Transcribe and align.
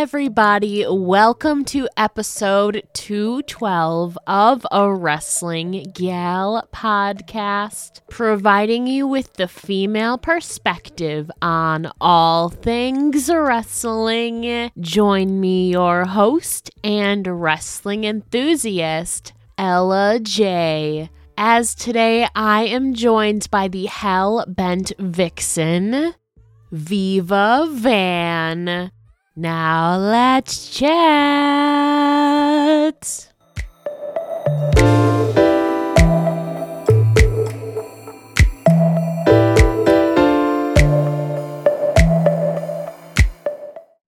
everybody. 0.00 0.86
Welcome 0.88 1.64
to 1.64 1.88
episode 1.96 2.86
212 2.92 4.16
of 4.28 4.64
a 4.70 4.94
Wrestling 4.94 5.90
Gal 5.92 6.64
podcast, 6.72 8.02
providing 8.08 8.86
you 8.86 9.08
with 9.08 9.32
the 9.32 9.48
female 9.48 10.16
perspective 10.16 11.28
on 11.42 11.90
all 12.00 12.48
things 12.48 13.28
wrestling. 13.28 14.70
Join 14.78 15.40
me, 15.40 15.72
your 15.72 16.04
host 16.04 16.70
and 16.84 17.26
wrestling 17.26 18.04
enthusiast, 18.04 19.32
Ella 19.58 20.20
Jay. 20.22 21.10
As 21.36 21.74
today 21.74 22.28
I 22.36 22.66
am 22.66 22.94
joined 22.94 23.50
by 23.50 23.66
the 23.66 23.86
hell 23.86 24.44
bent 24.46 24.92
vixen, 25.00 26.14
Viva 26.70 27.66
Van. 27.68 28.92
Now 29.40 29.96
let's 29.96 30.68
chat. 30.68 30.88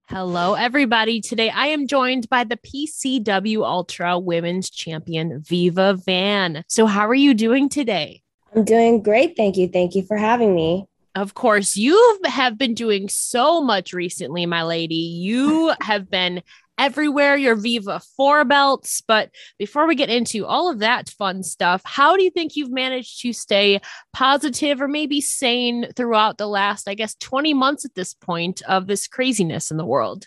Hello, 0.09 0.55
everybody. 0.55 1.21
Today 1.21 1.49
I 1.51 1.67
am 1.67 1.87
joined 1.87 2.29
by 2.29 2.43
the 2.43 2.57
PCW 2.57 3.65
Ultra 3.65 4.19
Women's 4.19 4.69
Champion, 4.69 5.41
Viva 5.43 5.95
Van. 5.95 6.65
So, 6.67 6.87
how 6.87 7.07
are 7.07 7.15
you 7.15 7.35
doing 7.35 7.69
today? 7.69 8.25
I'm 8.53 8.65
doing 8.65 9.01
great. 9.01 9.37
Thank 9.37 9.57
you. 9.57 9.69
Thank 9.69 9.95
you 9.95 10.03
for 10.03 10.17
having 10.17 10.57
me. 10.57 10.89
Of 11.15 11.35
course, 11.35 11.77
you 11.77 12.21
have 12.25 12.57
been 12.57 12.75
doing 12.75 13.09
so 13.09 13.61
much 13.61 13.93
recently, 13.93 14.47
my 14.47 14.63
lady. 14.63 14.95
You 14.95 15.73
have 15.81 16.11
been 16.11 16.43
everywhere, 16.79 17.37
your 17.37 17.57
Viva 17.57 18.01
four 18.17 18.45
belts. 18.45 19.03
But 19.07 19.31
before 19.59 19.87
we 19.87 19.95
get 19.95 20.09
into 20.09 20.47
all 20.47 20.71
of 20.71 20.79
that 20.79 21.09
fun 21.11 21.43
stuff, 21.43 21.83
how 21.85 22.17
do 22.17 22.23
you 22.23 22.31
think 22.31 22.57
you've 22.57 22.71
managed 22.71 23.21
to 23.23 23.33
stay 23.33 23.81
positive 24.13 24.81
or 24.81 24.89
maybe 24.89 25.21
sane 25.21 25.89
throughout 25.95 26.39
the 26.39 26.47
last, 26.47 26.89
I 26.89 26.95
guess, 26.95 27.15
20 27.17 27.55
months 27.55 27.85
at 27.85 27.95
this 27.95 28.15
point 28.15 28.63
of 28.63 28.87
this 28.87 29.09
craziness 29.09 29.71
in 29.71 29.77
the 29.77 29.87
world? 29.87 30.27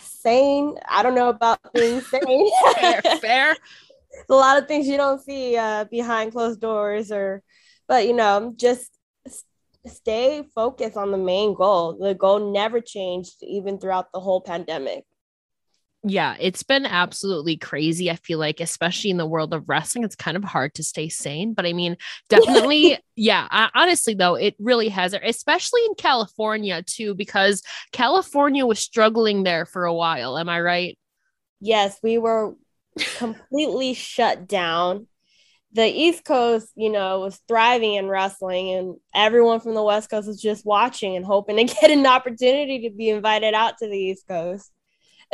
Sane. 0.00 0.76
I 0.88 1.02
don't 1.02 1.14
know 1.14 1.28
about 1.28 1.60
being 1.72 2.00
sane. 2.02 2.50
fair, 2.74 3.02
fair. 3.20 3.56
a 4.28 4.34
lot 4.34 4.58
of 4.58 4.68
things 4.68 4.86
you 4.86 4.96
don't 4.96 5.22
see 5.22 5.56
uh, 5.56 5.84
behind 5.84 6.32
closed 6.32 6.60
doors 6.60 7.10
or 7.10 7.42
but 7.86 8.06
you 8.06 8.14
know 8.14 8.54
just 8.56 8.90
stay 9.86 10.42
focused 10.54 10.96
on 10.96 11.10
the 11.10 11.18
main 11.18 11.54
goal 11.54 11.96
the 11.98 12.14
goal 12.14 12.52
never 12.52 12.80
changed 12.80 13.36
even 13.42 13.78
throughout 13.78 14.10
the 14.12 14.20
whole 14.20 14.40
pandemic 14.40 15.04
yeah, 16.06 16.36
it's 16.38 16.62
been 16.62 16.84
absolutely 16.84 17.56
crazy. 17.56 18.10
I 18.10 18.16
feel 18.16 18.38
like, 18.38 18.60
especially 18.60 19.10
in 19.10 19.16
the 19.16 19.26
world 19.26 19.54
of 19.54 19.66
wrestling, 19.70 20.04
it's 20.04 20.14
kind 20.14 20.36
of 20.36 20.44
hard 20.44 20.74
to 20.74 20.82
stay 20.82 21.08
sane. 21.08 21.54
But 21.54 21.64
I 21.64 21.72
mean, 21.72 21.96
definitely, 22.28 22.98
yeah. 23.16 23.48
I, 23.50 23.70
honestly, 23.74 24.12
though, 24.12 24.34
it 24.34 24.54
really 24.58 24.90
has, 24.90 25.14
especially 25.14 25.80
in 25.86 25.94
California 25.94 26.82
too, 26.82 27.14
because 27.14 27.62
California 27.92 28.66
was 28.66 28.78
struggling 28.78 29.44
there 29.44 29.64
for 29.64 29.86
a 29.86 29.94
while. 29.94 30.36
Am 30.36 30.50
I 30.50 30.60
right? 30.60 30.98
Yes, 31.60 31.98
we 32.02 32.18
were 32.18 32.54
completely 33.16 33.94
shut 33.94 34.46
down. 34.46 35.06
The 35.74 35.86
East 35.86 36.24
Coast, 36.24 36.68
you 36.76 36.90
know, 36.90 37.20
was 37.20 37.40
thriving 37.48 37.94
in 37.94 38.08
wrestling, 38.08 38.70
and 38.70 38.96
everyone 39.14 39.60
from 39.60 39.74
the 39.74 39.82
West 39.82 40.08
Coast 40.08 40.28
was 40.28 40.40
just 40.40 40.64
watching 40.64 41.16
and 41.16 41.24
hoping 41.24 41.56
to 41.56 41.64
get 41.80 41.90
an 41.90 42.06
opportunity 42.06 42.88
to 42.88 42.94
be 42.94 43.10
invited 43.10 43.54
out 43.54 43.78
to 43.78 43.88
the 43.88 43.98
East 43.98 44.26
Coast 44.28 44.70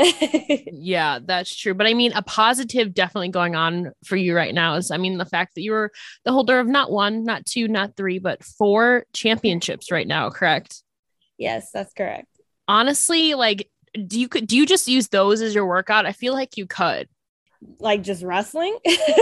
yeah, 0.73 1.19
that's 1.25 1.55
true. 1.55 1.75
But 1.75 1.87
I 1.87 1.95
mean, 1.95 2.13
a 2.13 2.23
positive 2.23 2.95
definitely 2.95 3.29
going 3.29 3.55
on 3.55 3.93
for 4.05 4.17
you 4.17 4.35
right 4.35 4.55
now 4.55 4.77
is, 4.77 4.91
I 4.91 4.97
mean, 4.97 5.19
the 5.19 5.25
fact 5.25 5.55
that 5.55 5.63
you 5.63 5.73
were 5.73 5.91
the 6.25 6.33
holder 6.33 6.59
of 6.59 6.67
not 6.67 6.91
one, 6.91 7.25
not 7.25 7.47
two, 7.47 7.69
not 7.69 7.97
three, 7.97 8.19
but 8.19 8.43
four 8.43 9.05
championships 9.13 9.91
right 9.91 10.07
now, 10.07 10.31
correct? 10.31 10.83
Yes, 11.39 11.71
that's 11.73 11.93
correct. 11.93 12.29
Honestly, 12.69 13.35
like, 13.35 13.69
do 14.07 14.21
you 14.21 14.29
could 14.29 14.47
do 14.47 14.57
you 14.57 14.67
just 14.67 14.89
use 14.89 15.09
those 15.09 15.43
as 15.43 15.55
your 15.55 15.67
workout? 15.67 16.07
I 16.07 16.13
feel 16.13 16.33
like 16.33 16.57
you 16.57 16.67
could. 16.67 17.09
Like 17.79 18.03
just 18.03 18.23
wrestling? 18.23 18.79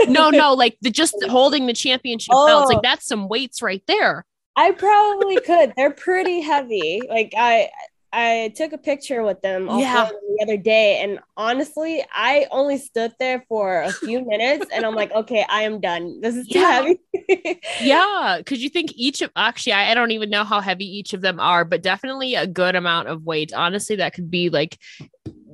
no, 0.07 0.29
no, 0.29 0.53
like 0.57 0.77
the 0.81 0.89
just 0.89 1.15
holding 1.27 1.67
the 1.67 1.73
championship 1.73 2.33
oh. 2.33 2.47
belts. 2.47 2.71
Like 2.71 2.81
that's 2.81 3.05
some 3.05 3.27
weights 3.27 3.61
right 3.61 3.83
there. 3.87 4.25
I 4.55 4.71
probably 4.71 5.39
could. 5.39 5.73
They're 5.77 5.91
pretty 5.91 6.41
heavy. 6.41 7.01
Like 7.07 7.33
I 7.37 7.69
I 8.11 8.51
took 8.55 8.73
a 8.73 8.77
picture 8.77 9.21
with 9.23 9.41
them 9.41 9.67
yeah. 9.69 10.09
the 10.09 10.39
other 10.43 10.57
day, 10.57 10.99
and 11.01 11.19
honestly, 11.37 12.03
I 12.11 12.47
only 12.49 12.77
stood 12.77 13.13
there 13.19 13.45
for 13.47 13.83
a 13.83 13.91
few 13.91 14.25
minutes, 14.25 14.65
and 14.73 14.85
I'm 14.85 14.95
like, 14.95 15.11
okay, 15.11 15.45
I 15.47 15.63
am 15.63 15.79
done. 15.79 16.19
This 16.21 16.35
is 16.35 16.47
too 16.47 16.59
heavy. 16.59 16.99
yeah, 17.81 18.35
because 18.39 18.63
you 18.63 18.69
think 18.69 18.91
each 18.95 19.21
of 19.21 19.31
actually, 19.35 19.73
I, 19.73 19.91
I 19.91 19.93
don't 19.93 20.11
even 20.11 20.29
know 20.29 20.43
how 20.43 20.59
heavy 20.59 20.85
each 20.85 21.13
of 21.13 21.21
them 21.21 21.39
are, 21.39 21.63
but 21.63 21.83
definitely 21.83 22.35
a 22.35 22.47
good 22.47 22.75
amount 22.75 23.09
of 23.09 23.23
weight. 23.23 23.53
Honestly, 23.53 23.97
that 23.97 24.13
could 24.13 24.31
be 24.31 24.49
like 24.49 24.79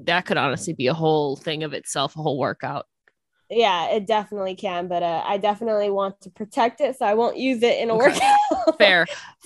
that 0.05 0.25
could 0.25 0.37
honestly 0.37 0.73
be 0.73 0.87
a 0.87 0.93
whole 0.93 1.35
thing 1.35 1.63
of 1.63 1.73
itself, 1.73 2.15
a 2.15 2.21
whole 2.21 2.37
workout. 2.37 2.85
Yeah, 3.49 3.89
it 3.91 4.07
definitely 4.07 4.55
can, 4.55 4.87
but 4.87 5.03
uh, 5.03 5.23
I 5.25 5.37
definitely 5.37 5.91
want 5.91 6.19
to 6.21 6.31
protect 6.31 6.81
it, 6.81 6.97
so 6.97 7.05
I 7.05 7.13
won't 7.13 7.37
use 7.37 7.61
it 7.61 7.79
in 7.79 7.91
a 7.91 7.93
okay. 7.95 8.05
workout. 8.07 8.77
fair, 8.79 9.05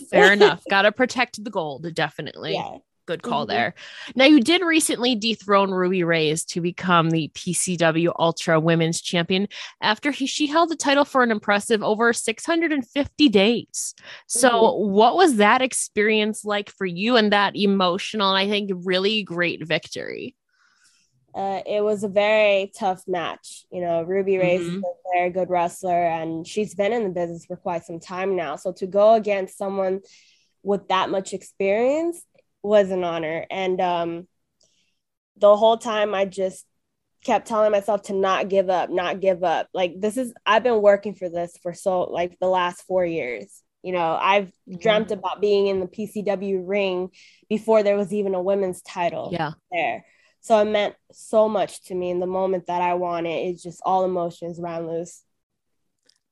fair 0.09 0.31
enough. 0.33 0.63
Got 0.69 0.83
to 0.83 0.91
protect 0.93 1.43
the 1.43 1.49
gold, 1.49 1.93
definitely. 1.93 2.53
Yeah 2.53 2.77
good 3.09 3.23
call 3.23 3.47
mm-hmm. 3.47 3.55
there. 3.55 3.73
Now, 4.15 4.25
you 4.25 4.39
did 4.39 4.61
recently 4.61 5.15
dethrone 5.15 5.71
Ruby 5.71 6.03
Raze 6.03 6.45
to 6.45 6.61
become 6.61 7.09
the 7.09 7.31
PCW 7.33 8.13
Ultra 8.19 8.59
Women's 8.59 9.01
Champion 9.01 9.47
after 9.81 10.11
he, 10.11 10.27
she 10.27 10.45
held 10.45 10.69
the 10.69 10.75
title 10.75 11.05
for 11.05 11.23
an 11.23 11.31
impressive 11.31 11.81
over 11.81 12.13
650 12.13 13.29
days. 13.29 13.95
So, 14.27 14.49
mm-hmm. 14.49 14.91
what 14.91 15.15
was 15.15 15.37
that 15.37 15.63
experience 15.63 16.45
like 16.45 16.69
for 16.69 16.85
you 16.85 17.15
and 17.15 17.33
that 17.33 17.55
emotional 17.55 18.29
and 18.29 18.37
I 18.37 18.47
think 18.47 18.69
really 18.75 19.23
great 19.23 19.65
victory? 19.65 20.35
Uh, 21.35 21.61
it 21.65 21.83
was 21.83 22.03
a 22.03 22.07
very 22.07 22.71
tough 22.77 23.03
match. 23.07 23.65
You 23.71 23.81
know, 23.81 24.03
Ruby 24.03 24.37
Raze 24.37 24.61
mm-hmm. 24.61 24.77
is 24.77 24.83
a 24.83 25.17
very 25.17 25.29
good 25.29 25.49
wrestler 25.49 26.05
and 26.05 26.45
she's 26.45 26.75
been 26.75 26.93
in 26.93 27.03
the 27.03 27.09
business 27.09 27.45
for 27.45 27.55
quite 27.55 27.85
some 27.85 27.99
time 27.99 28.35
now. 28.35 28.55
So 28.55 28.71
to 28.73 28.87
go 28.87 29.13
against 29.13 29.57
someone 29.57 30.01
with 30.63 30.87
that 30.89 31.09
much 31.09 31.33
experience 31.33 32.21
was 32.63 32.91
an 32.91 33.03
honor. 33.03 33.45
And 33.49 33.79
um, 33.79 34.27
the 35.37 35.55
whole 35.55 35.77
time 35.77 36.13
I 36.13 36.25
just 36.25 36.65
kept 37.23 37.47
telling 37.47 37.71
myself 37.71 38.03
to 38.03 38.13
not 38.13 38.49
give 38.49 38.69
up, 38.69 38.89
not 38.89 39.19
give 39.19 39.43
up. 39.43 39.67
Like 39.73 39.93
this 39.99 40.17
is 40.17 40.33
I've 40.45 40.63
been 40.63 40.81
working 40.81 41.15
for 41.15 41.29
this 41.29 41.57
for 41.61 41.73
so 41.73 42.03
like 42.03 42.37
the 42.39 42.47
last 42.47 42.83
4 42.83 43.05
years. 43.05 43.63
You 43.83 43.93
know, 43.93 44.17
I've 44.21 44.47
mm-hmm. 44.47 44.77
dreamt 44.79 45.11
about 45.11 45.41
being 45.41 45.67
in 45.67 45.79
the 45.79 45.87
PCW 45.87 46.63
ring 46.65 47.11
before 47.49 47.83
there 47.83 47.97
was 47.97 48.11
even 48.11 48.35
a 48.35 48.41
women's 48.41 48.81
title 48.81 49.29
yeah. 49.31 49.51
there. 49.71 50.05
So 50.41 50.59
it 50.59 50.65
meant 50.65 50.95
so 51.11 51.49
much 51.49 51.83
to 51.85 51.95
me 51.95 52.11
in 52.11 52.19
the 52.19 52.27
moment 52.27 52.67
that 52.67 52.81
I 52.81 52.93
won 52.93 53.25
it. 53.25 53.47
It's 53.47 53.63
just 53.63 53.81
all 53.85 54.05
emotions 54.05 54.59
ran 54.59 54.87
loose. 54.87 55.23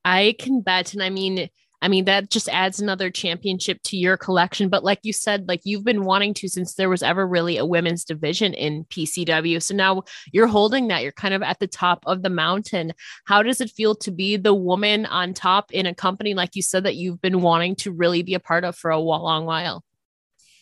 I 0.04 0.34
can 0.38 0.62
bet. 0.62 0.94
And 0.94 1.02
I 1.02 1.10
mean, 1.10 1.48
I 1.80 1.88
mean, 1.88 2.06
that 2.06 2.30
just 2.30 2.48
adds 2.48 2.80
another 2.80 3.10
championship 3.10 3.80
to 3.84 3.96
your 3.96 4.16
collection. 4.16 4.68
But 4.68 4.82
like 4.82 5.00
you 5.02 5.12
said, 5.12 5.46
like 5.46 5.60
you've 5.64 5.84
been 5.84 6.04
wanting 6.04 6.34
to 6.34 6.48
since 6.48 6.74
there 6.74 6.88
was 6.88 7.02
ever 7.02 7.26
really 7.26 7.56
a 7.56 7.66
women's 7.66 8.04
division 8.04 8.52
in 8.54 8.84
PCW. 8.86 9.62
So 9.62 9.74
now 9.74 10.02
you're 10.32 10.48
holding 10.48 10.88
that. 10.88 11.02
You're 11.02 11.12
kind 11.12 11.34
of 11.34 11.42
at 11.42 11.60
the 11.60 11.68
top 11.68 12.02
of 12.06 12.22
the 12.22 12.30
mountain. 12.30 12.94
How 13.26 13.42
does 13.42 13.60
it 13.60 13.70
feel 13.70 13.94
to 13.96 14.10
be 14.10 14.36
the 14.36 14.54
woman 14.54 15.06
on 15.06 15.34
top 15.34 15.70
in 15.70 15.86
a 15.86 15.94
company, 15.94 16.34
like 16.34 16.56
you 16.56 16.62
said, 16.62 16.84
that 16.84 16.96
you've 16.96 17.20
been 17.20 17.42
wanting 17.42 17.76
to 17.76 17.92
really 17.92 18.22
be 18.22 18.34
a 18.34 18.40
part 18.40 18.64
of 18.64 18.74
for 18.74 18.90
a 18.90 18.98
long 18.98 19.44
while? 19.44 19.84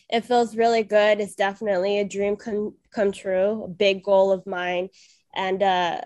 It 0.09 0.25
feels 0.25 0.57
really 0.57 0.83
good. 0.83 1.21
It's 1.21 1.35
definitely 1.35 1.99
a 1.99 2.05
dream 2.05 2.37
come, 2.37 2.75
come 2.93 3.13
true, 3.13 3.65
a 3.65 3.69
big 3.69 4.05
goal 4.05 4.33
of 4.33 4.47
mine. 4.47 4.89
And 5.35 5.63
uh, 5.63 6.01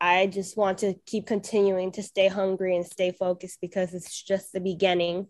I 0.00 0.26
just 0.26 0.56
want 0.56 0.78
to 0.78 0.94
keep 1.06 1.26
continuing 1.26 1.92
to 1.92 2.02
stay 2.02 2.28
hungry 2.28 2.76
and 2.76 2.86
stay 2.86 3.12
focused 3.12 3.60
because 3.60 3.94
it's 3.94 4.22
just 4.22 4.52
the 4.52 4.60
beginning. 4.60 5.28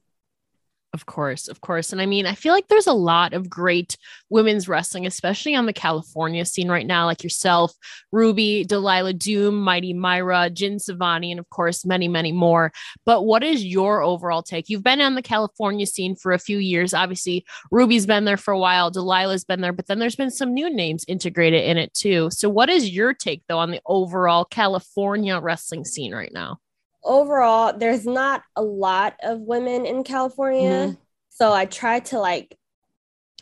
Of 0.95 1.05
course, 1.05 1.49
of 1.49 1.61
course. 1.61 1.93
And 1.93 2.01
I 2.01 2.07
mean, 2.07 2.25
I 2.25 2.35
feel 2.35 2.55
like 2.55 2.69
there's 2.69 2.87
a 2.87 2.95
lot 2.95 3.35
of 3.35 3.51
great 3.51 3.99
women's 4.31 4.69
wrestling, 4.69 5.07
especially 5.07 5.55
on 5.55 5.67
the 5.67 5.73
California 5.75 6.47
scene 6.47 6.71
right 6.71 6.87
now, 6.87 7.05
like 7.05 7.23
yourself, 7.23 7.75
Ruby, 8.11 8.65
Delilah 8.65 9.13
Doom, 9.13 9.61
Mighty 9.61 9.93
Myra, 9.93 10.49
Jin 10.49 10.77
Savani, 10.77 11.31
and 11.31 11.39
of 11.39 11.49
course, 11.51 11.85
many, 11.85 12.09
many 12.09 12.33
more. 12.33 12.73
But 13.05 13.27
what 13.27 13.45
is 13.45 13.67
your 13.67 14.01
overall 14.01 14.43
take? 14.43 14.71
You've 14.71 14.83
been 14.83 15.03
on 15.03 15.15
the 15.15 15.21
California 15.21 15.85
scene 15.85 16.17
for 16.17 16.33
a 16.33 16.39
few 16.39 16.57
years. 16.57 16.95
Obviously, 16.95 17.45
Ruby's 17.71 18.07
been 18.07 18.25
there 18.25 18.39
for 18.39 18.53
a 18.53 18.59
while, 18.59 18.91
Delilah's 18.91 19.45
been 19.45 19.61
there, 19.61 19.75
but 19.75 19.89
then 19.89 19.99
there's 19.99 20.17
been 20.17 20.31
some 20.31 20.55
new 20.55 20.71
names 20.71 21.05
integrated 21.07 21.65
in 21.65 21.77
it 21.77 21.93
too. 21.93 22.31
So, 22.31 22.49
what 22.49 22.71
is 22.71 22.89
your 22.89 23.13
take, 23.13 23.43
though, 23.47 23.59
on 23.59 23.71
the 23.71 23.83
overall 23.85 24.47
California 24.47 25.39
wrestling 25.39 25.85
scene 25.85 26.15
right 26.15 26.33
now? 26.33 26.61
Overall, 27.09 27.73
there's 27.77 28.05
not 28.07 28.43
a 28.55 28.63
lot 28.63 29.17
of 29.23 29.41
women 29.41 29.87
in 29.87 30.05
California. 30.05 30.71
Mm-hmm. 30.71 30.95
So 31.31 31.53
I 31.53 31.65
try 31.65 32.01
to 32.01 32.19
like 32.21 32.57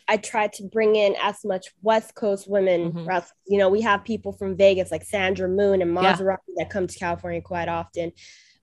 I 0.07 0.15
try 0.15 0.47
to 0.47 0.63
bring 0.63 0.95
in 0.95 1.17
as 1.21 1.43
much 1.43 1.67
West 1.81 2.15
Coast 2.15 2.49
women. 2.49 2.93
Mhm. 2.93 3.25
You 3.45 3.57
know, 3.57 3.67
we 3.67 3.81
have 3.81 4.05
people 4.05 4.31
from 4.31 4.55
Vegas 4.55 4.89
like 4.89 5.03
Sandra 5.03 5.49
Moon 5.49 5.81
and 5.81 5.93
Yeah. 5.93 6.15
That 6.55 6.69
come 6.69 6.87
to 6.87 6.97
California 6.97 7.41
quite 7.41 7.67
often. 7.67 8.13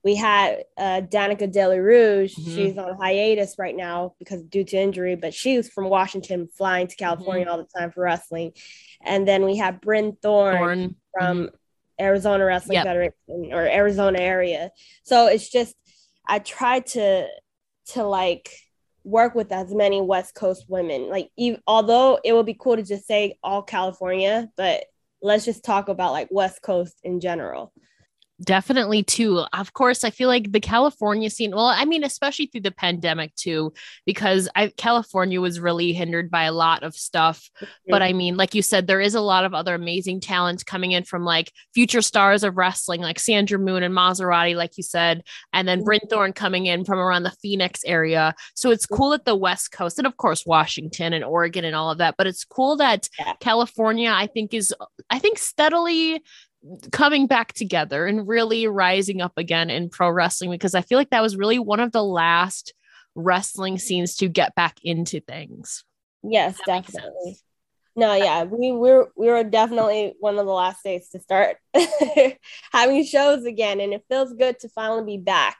We 0.03 0.15
had 0.15 0.63
uh, 0.77 1.01
Danika 1.01 1.51
Della 1.51 1.79
Rouge. 1.81 2.35
Mhm. 2.35 2.55
She's 2.55 2.77
on 2.79 2.97
hiatus 2.97 3.55
right 3.59 3.75
now 3.75 4.15
because 4.17 4.41
due 4.43 4.63
to 4.63 4.77
injury, 4.77 5.15
but 5.15 5.33
she 5.35 5.57
was 5.57 5.69
from 5.69 5.87
Washington, 5.89 6.47
flying 6.47 6.87
to 6.87 6.95
Mm-hmm. 6.95 7.05
California 7.05 7.47
all 7.47 7.57
the 7.59 7.79
time 7.79 7.91
for 7.91 8.01
wrestling. 8.01 8.53
And 9.03 9.27
then 9.27 9.45
we 9.45 9.55
had 9.57 9.81
Bryn 9.81 10.17
Thorne 10.23 10.57
Thorne. 10.57 10.95
from 11.13 11.49
Arizona 11.99 12.45
Wrestling 12.45 12.75
Yep. 12.75 12.85
Federation 12.85 13.53
or 13.53 13.67
Arizona 13.67 14.19
area. 14.19 14.71
So 15.03 15.27
it's 15.27 15.49
just 15.49 15.75
I 16.27 16.39
try 16.39 16.79
to 16.79 17.27
to 17.87 18.03
like 18.03 18.49
work 19.03 19.35
with 19.35 19.51
as 19.51 19.73
many 19.73 20.01
West 20.01 20.33
Coast 20.35 20.65
women. 20.67 21.09
Like 21.09 21.29
ev 21.39 21.59
although 21.67 22.19
it 22.23 22.33
would 22.33 22.45
be 22.45 22.57
cool 22.59 22.75
to 22.75 22.83
just 22.83 23.05
say 23.05 23.37
all 23.43 23.61
California, 23.61 24.49
but 24.57 24.85
let's 25.21 25.45
just 25.45 25.63
talk 25.63 25.89
about 25.89 26.11
like 26.11 26.27
West 26.31 26.61
Coast 26.61 26.95
in 27.03 27.19
general. 27.19 27.71
Definitely 28.43 29.03
too. 29.03 29.45
Of 29.53 29.71
course, 29.71 30.03
I 30.03 30.09
feel 30.09 30.27
like 30.27 30.51
the 30.51 30.59
California 30.59 31.29
scene, 31.29 31.51
well, 31.51 31.67
I 31.67 31.85
mean, 31.85 32.03
especially 32.03 32.47
through 32.47 32.61
the 32.61 32.71
pandemic 32.71 33.33
too, 33.35 33.71
because 34.05 34.49
I 34.55 34.73
California 34.75 35.39
was 35.39 35.61
really 35.61 35.93
hindered 35.93 36.29
by 36.29 36.43
a 36.43 36.51
lot 36.51 36.83
of 36.83 36.95
stuff. 36.95 37.49
But 37.87 38.01
I 38.01 38.11
mean, 38.11 38.35
like 38.35 38.53
you 38.53 38.61
said, 38.61 38.87
there 38.87 38.99
is 38.99 39.15
a 39.15 39.21
lot 39.21 39.45
of 39.45 39.53
other 39.53 39.73
amazing 39.73 40.19
talent 40.19 40.65
coming 40.65 40.91
in 40.91 41.05
from 41.05 41.23
like 41.23 41.53
future 41.73 42.01
stars 42.01 42.43
of 42.43 42.57
wrestling, 42.57 43.01
like 43.01 43.19
Sandra 43.19 43.57
Moon 43.57 43.83
and 43.83 43.95
Maserati, 43.95 44.55
like 44.55 44.75
you 44.75 44.83
said, 44.83 45.23
and 45.53 45.65
then. 45.65 45.85
Bryn 45.85 46.01
Thorne 46.09 46.33
coming 46.33 46.65
in 46.65 46.83
from 46.83 46.97
around 46.97 47.23
the 47.23 47.35
Phoenix 47.43 47.81
area. 47.85 48.33
So 48.55 48.71
it's 48.71 48.87
cool 48.87 49.11
that 49.11 49.23
the 49.23 49.35
West 49.35 49.71
Coast 49.71 49.99
and 49.99 50.07
of 50.07 50.17
course 50.17 50.45
Washington 50.47 51.13
and 51.13 51.23
Oregon 51.23 51.63
and 51.63 51.75
all 51.75 51.91
of 51.91 51.99
that, 51.99 52.15
but 52.17 52.25
it's 52.25 52.43
cool 52.43 52.75
that 52.77 53.07
Yeah. 53.19 53.33
California, 53.39 54.09
I 54.09 54.25
think, 54.25 54.53
is 54.53 54.73
I 55.11 55.19
think 55.19 55.37
steadily 55.37 56.23
coming 56.91 57.27
back 57.27 57.53
together 57.53 58.05
and 58.05 58.27
really 58.27 58.67
rising 58.67 59.21
up 59.21 59.33
again 59.37 59.69
in 59.69 59.89
pro 59.89 60.09
wrestling 60.09 60.51
because 60.51 60.75
I 60.75 60.81
feel 60.81 60.97
like 60.97 61.11
that 61.11 61.21
was 61.21 61.37
really 61.37 61.59
one 61.59 61.79
of 61.79 61.91
the 61.91 62.03
last 62.03 62.73
wrestling 63.15 63.77
scenes 63.77 64.15
to 64.17 64.27
get 64.27 64.55
back 64.55 64.77
into 64.83 65.19
things. 65.19 65.83
Yes, 66.23 66.59
definitely. 66.65 67.37
No, 67.95 68.13
yeah, 68.13 68.43
we 68.43 68.73
we're 68.73 69.07
we 69.15 69.27
were 69.27 69.43
definitely 69.43 70.15
one 70.19 70.37
of 70.37 70.45
the 70.45 70.51
last 70.51 70.79
states 70.79 71.09
to 71.11 71.19
start 71.19 71.57
having 72.73 73.05
shows 73.05 73.45
again, 73.45 73.79
and 73.79 73.93
it 73.93 74.03
feels 74.09 74.33
good 74.33 74.59
to 74.59 74.69
finally 74.69 75.17
be 75.17 75.23
back. 75.23 75.57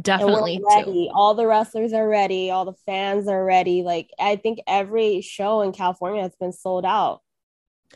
Definitely. 0.00 0.60
we're 0.62 0.84
too. 0.84 1.08
All 1.14 1.34
the 1.34 1.46
wrestlers 1.46 1.94
are 1.94 2.06
ready. 2.06 2.50
All 2.50 2.66
the 2.66 2.76
fans 2.84 3.26
are 3.26 3.42
ready. 3.42 3.82
Like 3.82 4.10
I 4.18 4.36
think 4.36 4.60
every 4.66 5.22
show 5.22 5.62
in 5.62 5.72
California 5.72 6.22
has 6.22 6.36
been 6.36 6.52
sold 6.52 6.84
out, 6.84 7.22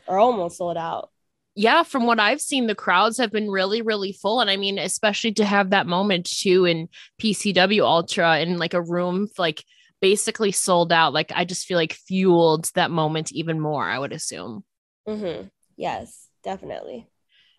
or 0.07 0.17
almost 0.17 0.57
sold 0.57 0.77
out. 0.77 1.11
Yeah, 1.55 1.83
from 1.83 2.05
what 2.05 2.19
I've 2.19 2.41
seen, 2.41 2.65
the 2.65 2.75
crowds 2.75 3.17
have 3.17 3.31
been 3.31 3.49
really, 3.49 3.81
really 3.81 4.11
full. 4.11 4.41
And 4.41 4.49
I 4.49 4.57
mean, 4.57 4.79
especially 4.79 5.33
to 5.33 5.45
have 5.45 5.69
that 5.69 5.85
moment 5.85 6.25
too 6.25 6.65
in 6.65 6.89
PCW 7.21 7.83
Ultra 7.83 8.39
in 8.39 8.57
like 8.57 8.73
a 8.73 8.81
room 8.81 9.27
like 9.37 9.63
basically 10.01 10.51
sold 10.51 10.91
out. 10.91 11.13
Like 11.13 11.31
I 11.35 11.45
just 11.45 11.65
feel 11.65 11.77
like 11.77 11.93
fueled 11.93 12.71
that 12.75 12.91
moment 12.91 13.31
even 13.31 13.59
more, 13.59 13.83
I 13.87 13.99
would 13.99 14.13
assume. 14.13 14.63
Mm-hmm. 15.07 15.47
Yes, 15.77 16.27
definitely. 16.43 17.07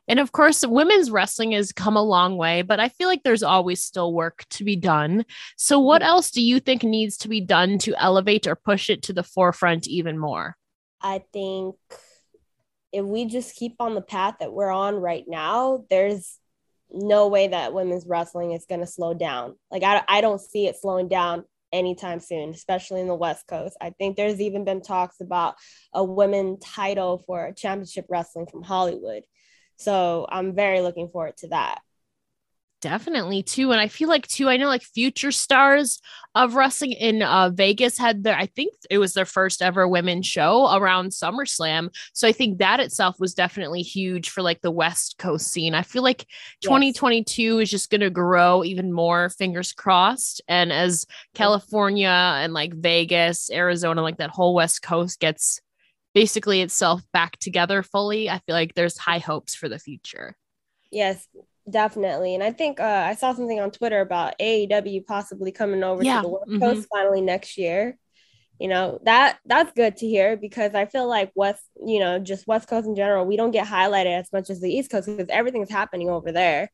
And 0.07 0.19
of 0.21 0.33
course, 0.33 0.67
women's 0.67 1.11
wrestling 1.11 1.53
has 1.53 1.73
come 1.73 1.97
a 1.97 2.03
long 2.03 2.37
way, 2.37 2.61
but 2.63 2.79
I 2.81 2.91
feel 2.91 3.09
like 3.09 3.23
there's 3.23 3.43
always 3.43 3.83
still 3.83 4.13
work 4.13 4.45
to 4.51 4.65
be 4.65 4.77
done. 4.77 5.25
So, 5.57 5.79
what 5.79 6.03
Mhm. 6.03 6.07
else 6.07 6.31
do 6.31 6.43
you 6.43 6.61
think 6.61 6.83
needs 6.83 7.17
to 7.19 7.29
be 7.29 7.41
done 7.41 7.79
to 7.79 7.95
elevate 7.97 8.47
or 8.47 8.55
push 8.57 8.91
it 8.91 9.03
to 9.05 9.15
the 9.15 9.23
forefront 9.23 9.87
even 9.89 10.19
more? 10.19 10.57
I 11.01 11.23
think 11.33 11.77
if 12.95 13.05
we 13.05 13.25
just 13.25 13.57
keep 13.57 13.75
on 13.81 13.95
the 13.95 14.01
path 14.01 14.37
that 14.39 14.53
we're 14.53 14.71
on 14.71 14.97
right 14.97 15.25
now, 15.27 15.85
there's 15.91 16.39
no 16.93 17.27
way 17.27 17.49
that 17.49 17.75
women's 17.75 18.07
wrestling 18.07 18.53
is 18.53 18.67
going 18.69 18.81
to 18.81 18.87
slow 18.87 19.15
down. 19.15 19.57
Like 19.71 19.83
I, 19.83 20.03
I 20.09 20.21
don't 20.21 20.41
see 20.41 20.67
it 20.69 20.77
slowing 20.81 21.09
down 21.09 21.45
anytime 21.73 22.21
soon, 22.21 22.51
especially 22.51 23.01
in 23.01 23.09
the 23.09 23.15
West 23.17 23.49
Coast. 23.49 23.77
I 23.81 23.91
think 23.91 24.17
there's 24.17 24.41
even 24.41 24.65
been 24.65 24.81
talks 24.81 25.21
about 25.21 25.57
a 25.93 26.05
women 26.05 26.59
title 26.61 27.25
for 27.27 27.53
championship 27.57 28.07
wrestling 28.09 28.47
from 28.47 28.63
Hollywood. 28.63 29.25
So 29.77 30.27
I'm 30.31 30.55
very 30.55 30.81
looking 30.81 31.09
forward 31.09 31.37
to 31.39 31.49
that. 31.49 31.81
Definitely 32.85 33.43
too. 33.43 33.73
And 33.73 33.81
I 33.81 33.89
feel 33.89 34.11
like 34.11 34.27
too, 34.27 34.51
I 34.51 34.59
know 34.59 34.67
like 34.67 34.83
future 34.83 35.33
stars 35.33 36.03
of 36.35 36.55
wrestling 36.55 36.93
in 36.93 37.23
uh, 37.23 37.49
Vegas 37.49 37.97
had 37.97 38.23
their, 38.23 38.37
I 38.37 38.45
think 38.45 38.75
it 38.91 38.99
was 38.99 39.15
their 39.15 39.25
first 39.25 39.63
ever 39.63 39.89
women's 39.89 40.27
show 40.27 40.71
around 40.71 41.09
SummerSlam. 41.09 41.89
So 42.13 42.29
I 42.29 42.33
think 42.33 42.59
that 42.59 42.81
itself 42.81 43.19
was 43.19 43.33
definitely 43.33 43.81
huge 43.81 44.29
for 44.29 44.43
like 44.43 44.61
the 44.61 44.71
West 44.71 45.17
Coast 45.17 45.51
scene. 45.51 45.75
I 45.75 45.81
feel 45.81 46.03
like 46.03 46.27
2022 46.61 47.61
is 47.61 47.71
just 47.71 47.89
going 47.89 48.03
to 48.03 48.11
grow 48.11 48.63
even 48.63 48.93
more, 48.93 49.31
fingers 49.31 49.73
crossed. 49.73 50.43
And 50.47 50.71
as 50.71 51.07
California 51.33 52.09
and 52.11 52.53
like 52.53 52.75
Vegas, 52.75 53.51
Arizona, 53.51 54.03
like 54.03 54.19
that 54.19 54.29
whole 54.29 54.55
West 54.55 54.83
Coast 54.83 55.21
gets 55.21 55.63
basically 56.13 56.61
itself 56.61 57.01
back 57.15 57.39
together 57.39 57.83
fully, 57.83 58.29
I 58.29 58.41
feel 58.41 58.55
like 58.55 58.75
there's 58.75 58.99
high 58.99 59.21
hopes 59.21 59.55
for 59.55 59.71
the 59.71 59.79
future. 59.79 60.37
Yes, 60.91 61.27
definitely. 61.69 62.35
And 62.35 62.43
I 62.43 62.53
think 62.53 62.81
uh, 62.81 62.85
I 63.07 63.15
saw 63.15 63.33
something 63.35 63.61
on 63.61 63.71
Twitter 63.71 64.01
about 64.01 64.35
AEW 64.41 65.01
possibly 65.07 65.53
coming 65.53 65.83
over 65.85 66.03
Yeah, 66.03 66.17
to 66.21 66.21
the 66.21 66.29
West 66.29 66.45
mhm. 66.49 66.61
Coast 66.61 66.89
finally 66.93 67.21
next 67.21 67.57
year. 67.59 67.99
You 68.61 68.69
know 68.69 69.01
that 69.05 69.39
that's 69.47 69.73
good 69.73 69.97
to 69.99 70.07
hear 70.07 70.37
because 70.37 70.75
I 70.75 70.87
feel 70.87 71.09
like 71.09 71.33
West, 71.35 71.65
you 71.85 72.01
know, 72.01 72.21
just 72.21 72.47
West 72.47 72.69
Coast 72.69 72.87
in 72.87 72.95
general, 72.97 73.27
we 73.27 73.37
don't 73.37 73.51
get 73.51 73.67
highlighted 73.67 74.21
as 74.21 74.33
much 74.33 74.51
as 74.51 74.61
the 74.61 74.71
East 74.73 74.91
Coast 74.91 75.09
because 75.09 75.29
everything's 75.31 75.71
happening 75.71 76.09
over 76.11 76.33
there. 76.33 76.71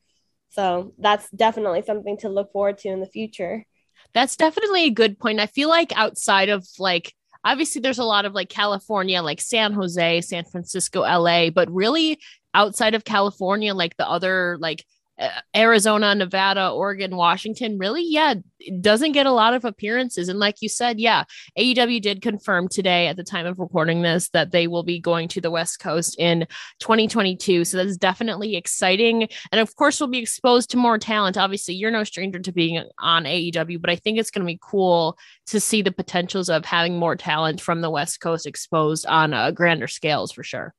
So 0.49 0.93
that's 0.99 1.29
definitely 1.31 1.83
something 1.83 2.17
to 2.19 2.29
look 2.29 2.51
forward 2.51 2.77
to 2.79 2.89
in 2.89 2.99
the 2.99 3.07
future. 3.07 3.65
That's 4.13 4.35
definitely 4.35 4.85
a 4.85 4.89
good 4.91 5.19
point. 5.19 5.39
I 5.39 5.45
feel 5.47 5.69
like 5.69 5.91
outside 5.95 6.49
of 6.49 6.67
like 6.79 7.13
obviously 7.43 7.81
there's 7.81 7.99
a 7.99 8.03
lot 8.03 8.25
of 8.25 8.33
like 8.33 8.49
California, 8.49 9.21
like 9.21 9.41
San 9.41 9.73
Jose, 9.73 10.21
San 10.21 10.43
Francisco, 10.45 11.03
LA, 11.03 11.49
but 11.49 11.71
really 11.71 12.19
outside 12.53 12.95
of 12.95 13.05
California, 13.05 13.73
like 13.73 13.97
the 13.97 14.07
other 14.07 14.57
like 14.59 14.85
uh, 15.21 15.29
Arizona, 15.55 16.15
Nevada, 16.15 16.69
Oregon, 16.71 17.15
Washington, 17.15 17.77
really, 17.77 18.03
yeah, 18.03 18.33
doesn't 18.79 19.11
get 19.11 19.27
a 19.27 19.31
lot 19.31 19.53
of 19.53 19.65
appearances. 19.65 20.29
And 20.29 20.39
like 20.39 20.55
you 20.61 20.69
said, 20.69 20.99
yeah, 20.99 21.25
AEW 21.59 22.01
did 22.01 22.23
confirm 22.23 22.67
today 22.67 23.07
at 23.07 23.17
the 23.17 23.23
time 23.23 23.45
of 23.45 23.59
recording 23.59 24.01
this 24.01 24.29
that 24.29 24.51
they 24.51 24.67
will 24.67 24.81
be 24.81 24.99
going 24.99 25.27
to 25.29 25.41
the 25.41 25.51
West 25.51 25.79
Coast 25.79 26.15
in 26.17 26.47
2022. 26.79 27.65
So 27.65 27.77
that's 27.77 27.97
definitely 27.97 28.55
exciting. 28.55 29.27
And 29.51 29.61
of 29.61 29.75
course, 29.75 29.99
we'll 29.99 30.09
be 30.09 30.17
exposed 30.17 30.71
to 30.71 30.77
more 30.77 30.97
talent. 30.97 31.37
Obviously, 31.37 31.75
you're 31.75 31.91
no 31.91 32.03
stranger 32.03 32.39
to 32.39 32.51
being 32.51 32.83
on 32.97 33.25
AEW, 33.25 33.79
but 33.79 33.91
I 33.91 33.97
think 33.97 34.17
it's 34.17 34.31
going 34.31 34.45
to 34.45 34.51
be 34.51 34.59
cool 34.59 35.17
to 35.47 35.59
see 35.59 35.83
the 35.83 35.91
potentials 35.91 36.49
of 36.49 36.65
having 36.65 36.97
more 36.97 37.15
talent 37.15 37.61
from 37.61 37.81
the 37.81 37.91
West 37.91 38.21
Coast 38.21 38.47
exposed 38.47 39.05
on 39.05 39.53
grander 39.53 39.87
scales 39.87 40.31
for 40.31 40.43
sure. 40.43 40.73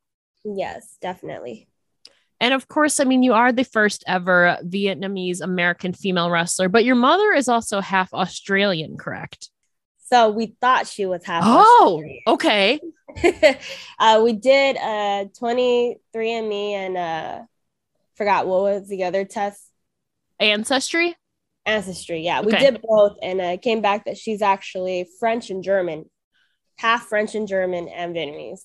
Yes, 0.45 0.97
definitely. 1.01 1.69
And 2.41 2.55
of 2.55 2.67
course, 2.67 2.99
I 2.99 3.05
mean, 3.05 3.23
you 3.23 3.35
are 3.35 3.53
the 3.53 3.65
first 3.65 4.03
ever 4.07 4.59
Vietnamese 4.65 5.41
American 5.41 5.93
female 5.93 6.31
wrestler, 6.31 6.69
but 6.69 6.85
your 6.85 6.97
mother 6.97 7.33
is 7.33 7.49
also 7.49 7.81
half 7.81 8.13
Australian, 8.13 8.97
correct? 8.97 9.51
So 10.11 10.31
we 10.31 10.57
thought 10.61 10.89
she 10.89 11.07
was 11.07 11.25
half. 11.25 11.45
Oh, 11.47 12.03
okay. 12.27 12.81
Uh, 13.99 14.23
we 14.25 14.33
did 14.33 14.77
uh 14.79 15.27
23andMe 15.39 16.73
and 16.73 16.97
uh 16.97 17.43
forgot 18.17 18.47
what 18.47 18.63
was 18.63 18.89
the 18.89 19.05
other 19.05 19.25
test 19.25 19.63
Ancestry? 20.41 21.15
ancestry. 21.65 22.23
Yeah, 22.23 22.41
we 22.41 22.53
did 22.53 22.81
both, 22.83 23.17
and 23.23 23.41
uh, 23.41 23.45
it 23.45 23.63
came 23.63 23.81
back 23.81 24.07
that 24.07 24.17
she's 24.19 24.43
actually 24.43 25.09
French 25.21 25.51
and 25.51 25.63
German, 25.63 26.11
half 26.79 27.07
French 27.07 27.35
and 27.35 27.47
German 27.47 27.89
and 27.89 28.15
Vietnamese. 28.15 28.63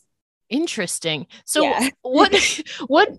Interesting. 0.50 1.28
So, 1.46 1.64
Yeah. 1.64 1.90
what, 2.02 2.62
what, 2.88 3.10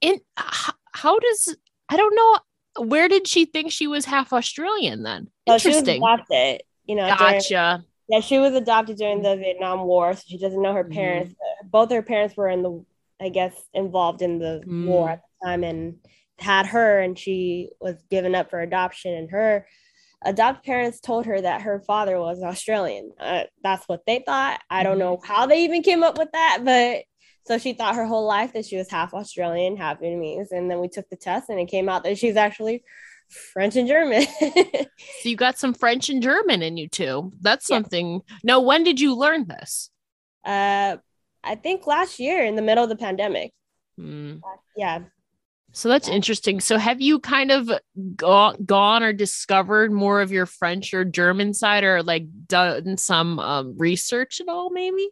in, 0.00 0.20
how 0.36 1.18
does, 1.18 1.56
I 1.88 1.96
don't 1.96 2.14
know, 2.14 2.84
where 2.86 3.08
did 3.08 3.26
she 3.26 3.44
think 3.44 3.70
she 3.72 3.86
was 3.86 4.04
half 4.04 4.32
Australian 4.32 5.02
then? 5.02 5.28
Was 5.46 5.64
Interesting. 5.64 6.02
adopted. 6.02 6.62
You 6.86 6.96
know, 6.96 7.06
during, 7.16 7.34
Gotcha. 7.34 7.84
yeah, 8.08 8.20
she 8.20 8.38
was 8.38 8.54
adopted 8.54 8.96
during 8.96 9.22
the 9.22 9.36
Vietnam 9.36 9.84
War, 9.84 10.14
so 10.14 10.22
she 10.26 10.38
doesn't 10.38 10.60
know 10.60 10.72
her 10.72 10.84
Mhm. 10.84 10.92
parents. 10.94 11.34
Both 11.64 11.90
her 11.92 12.02
parents 12.02 12.36
were 12.36 12.48
in 12.48 12.62
the, 12.62 12.84
I 13.20 13.28
guess, 13.28 13.54
involved 13.72 14.20
in 14.22 14.38
the 14.38 14.62
Mm. 14.66 14.86
war 14.86 15.10
at 15.10 15.22
the 15.40 15.46
time, 15.46 15.62
and 15.64 15.98
had 16.38 16.66
her, 16.66 16.98
and 17.00 17.16
she 17.16 17.70
was 17.80 18.02
given 18.10 18.34
up 18.34 18.50
for 18.50 18.60
adoption. 18.60 19.14
And 19.14 19.30
her 19.30 19.66
adopted 20.24 20.64
parents 20.64 21.00
told 21.00 21.26
her 21.26 21.40
that 21.40 21.62
her 21.62 21.80
father 21.80 22.18
was 22.18 22.42
Australian. 22.42 23.12
Uh, 23.18 23.44
that's 23.62 23.88
what 23.88 24.02
they 24.06 24.22
thought. 24.24 24.60
I 24.70 24.82
don't 24.82 24.98
know 24.98 25.20
how 25.24 25.46
they 25.46 25.64
even 25.64 25.82
came 25.82 26.02
up 26.02 26.18
with 26.18 26.32
that, 26.32 26.60
but 26.64 27.04
so 27.44 27.58
she 27.58 27.72
thought 27.72 27.96
her 27.96 28.06
whole 28.06 28.26
life 28.26 28.52
that 28.52 28.66
she 28.66 28.76
was 28.76 28.90
half 28.90 29.14
Australian, 29.14 29.76
half 29.76 30.00
Vietnamese. 30.00 30.52
And 30.52 30.70
then 30.70 30.80
we 30.80 30.88
took 30.88 31.08
the 31.08 31.16
test, 31.16 31.48
and 31.48 31.58
it 31.58 31.66
came 31.66 31.88
out 31.88 32.04
that 32.04 32.18
she's 32.18 32.36
actually 32.36 32.84
French 33.28 33.76
and 33.76 33.88
German. 33.88 34.24
so 34.40 35.28
you 35.28 35.36
got 35.36 35.58
some 35.58 35.74
French 35.74 36.08
and 36.08 36.22
German 36.22 36.62
in 36.62 36.76
you 36.76 36.88
too. 36.88 37.32
That's 37.40 37.66
something. 37.66 38.14
Yeah. 38.14 38.36
Now, 38.44 38.60
when 38.60 38.84
did 38.84 39.00
you 39.00 39.16
learn 39.16 39.48
this? 39.48 39.90
Uh, 40.44 40.98
I 41.42 41.54
think 41.56 41.86
last 41.86 42.20
year 42.20 42.44
in 42.44 42.56
the 42.56 42.62
middle 42.62 42.84
of 42.84 42.90
the 42.90 42.96
pandemic. 42.96 43.52
Mm. 43.98 44.38
Uh, 44.38 44.56
yeah. 44.76 45.00
So 45.72 45.88
that's 45.88 46.08
interesting. 46.08 46.60
So 46.60 46.76
have 46.76 47.00
you 47.00 47.18
kind 47.18 47.50
of 47.50 47.70
go- 48.14 48.54
gone 48.64 49.02
or 49.02 49.12
discovered 49.12 49.90
more 49.90 50.20
of 50.20 50.30
your 50.30 50.46
French 50.46 50.92
or 50.92 51.04
German 51.04 51.54
side 51.54 51.82
or 51.82 52.02
like 52.02 52.26
done 52.46 52.98
some 52.98 53.38
um, 53.38 53.74
research 53.78 54.40
at 54.40 54.48
all 54.48 54.70
maybe? 54.70 55.08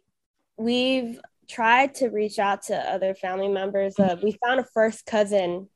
We've 0.57 1.19
tried 1.49 1.95
to 1.95 2.09
reach 2.09 2.37
out 2.37 2.63
to 2.63 2.75
other 2.75 3.15
family 3.15 3.49
members. 3.49 3.97
Uh, 3.99 4.15
we 4.21 4.37
found 4.45 4.59
a 4.59 4.65
first 4.73 5.05
cousin 5.05 5.67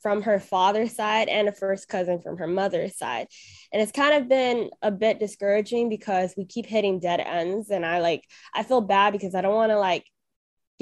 from 0.00 0.22
her 0.22 0.40
father's 0.40 0.96
side 0.96 1.28
and 1.28 1.48
a 1.48 1.52
first 1.52 1.88
cousin 1.88 2.20
from 2.20 2.36
her 2.38 2.48
mother's 2.48 2.96
side. 2.96 3.28
And 3.72 3.80
it's 3.80 3.92
kind 3.92 4.14
of 4.14 4.28
been 4.28 4.70
a 4.82 4.90
bit 4.90 5.20
discouraging 5.20 5.88
because 5.88 6.34
we 6.36 6.44
keep 6.44 6.66
hitting 6.66 6.98
dead 6.98 7.20
ends. 7.20 7.70
And 7.70 7.86
I 7.86 8.00
like, 8.00 8.24
I 8.52 8.64
feel 8.64 8.80
bad 8.80 9.12
because 9.12 9.34
I 9.34 9.42
don't 9.42 9.54
want 9.54 9.70
to 9.70 9.78
like 9.78 10.04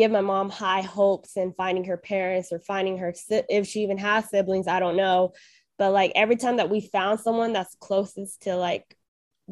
give 0.01 0.11
my 0.11 0.23
mom 0.23 0.49
high 0.49 0.81
hopes 0.81 1.37
and 1.37 1.55
finding 1.57 1.85
her 1.85 1.99
parents 1.99 2.53
or 2.53 2.59
finding 2.59 2.97
her 2.97 3.13
if 3.29 3.67
she 3.67 3.81
even 3.81 3.99
has 3.99 4.31
siblings 4.31 4.67
i 4.67 4.81
don't 4.81 4.97
know. 4.97 5.33
But 5.79 5.93
like 5.93 6.13
every 6.15 6.37
time 6.37 6.57
that 6.57 6.69
we 6.69 6.81
found 6.81 7.21
someone 7.21 7.53
that's 7.53 7.75
closest 7.81 8.43
to 8.43 8.57
like 8.57 8.85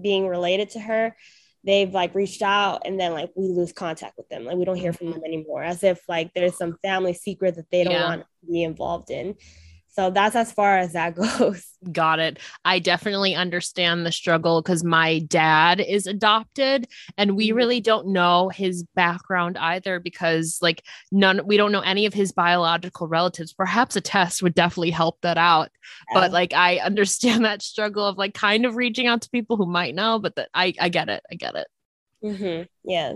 being 0.01 0.27
related 0.27 0.71
to 0.71 0.81
her 0.81 1.17
they've 1.65 1.93
like 1.93 2.15
reached 2.15 2.41
out 2.41 2.83
and 2.87 2.99
then 2.99 3.13
like 3.13 3.31
we 3.35 3.49
lose 3.49 3.73
contact 3.73 4.17
with 4.17 4.29
them. 4.29 4.45
Like 4.45 4.57
we 4.57 4.65
don't 4.65 4.77
hear 4.77 4.93
from 4.93 5.09
mm-hmm. 5.09 5.21
them 5.21 5.25
anymore 5.25 5.63
as 5.63 5.83
if 5.83 6.01
like 6.09 6.33
there's 6.33 6.57
some 6.57 6.79
family 6.83 7.13
secret 7.13 7.57
that 7.57 7.71
they 7.71 7.85
don't 7.85 7.93
yeah. 7.93 8.09
want 8.09 8.23
to 8.23 8.51
be 8.51 8.63
involved 8.63 9.11
in 9.11 9.35
so 9.99 10.11
that's 10.11 10.37
as 10.37 10.53
far 10.53 10.79
as 10.79 10.93
that 10.93 11.17
goes. 11.39 11.67
Got 11.91 12.21
it. 12.21 12.39
I 12.65 12.79
definitely 12.79 13.35
understand 13.35 14.07
the 14.07 14.13
struggle 14.13 14.63
because 14.63 14.85
my 14.85 15.19
dad 15.19 15.81
is 15.81 16.07
adopted 16.07 16.87
and 17.17 17.37
we 17.37 17.49
mm-hmm. 17.49 17.57
really 17.57 17.81
don't 17.81 18.07
know 18.07 18.49
his 18.49 18.85
background 18.95 19.59
either 19.59 19.99
because, 19.99 20.61
like, 20.63 20.85
none, 21.11 21.41
we 21.49 21.57
don't 21.57 21.73
know 21.73 21.81
any 21.81 22.07
of 22.07 22.15
his 22.15 22.31
biological 22.31 23.09
relatives. 23.09 23.53
Perhaps 23.53 23.97
a 23.97 24.01
test 24.01 24.41
would 24.41 24.55
definitely 24.55 24.93
help 24.93 25.21
that 25.23 25.37
out. 25.37 25.71
Yeah. 26.13 26.21
But, 26.21 26.31
like, 26.31 26.53
I 26.53 26.77
understand 26.85 27.45
that 27.45 27.61
struggle 27.61 28.07
of, 28.07 28.17
like, 28.17 28.35
kind 28.35 28.67
of 28.67 28.77
reaching 28.77 29.09
out 29.09 29.23
to 29.23 29.31
people 29.31 29.57
who 29.57 29.67
might 29.67 29.97
know, 29.97 30.21
but 30.21 30.37
that 30.37 30.49
I, 30.55 30.75
I 30.81 30.91
get 30.91 31.09
it. 31.09 31.25
I 31.29 31.35
get 31.35 31.57
it. 31.57 31.67
Mm-hmm. 32.23 32.63
Yeah. 32.85 33.15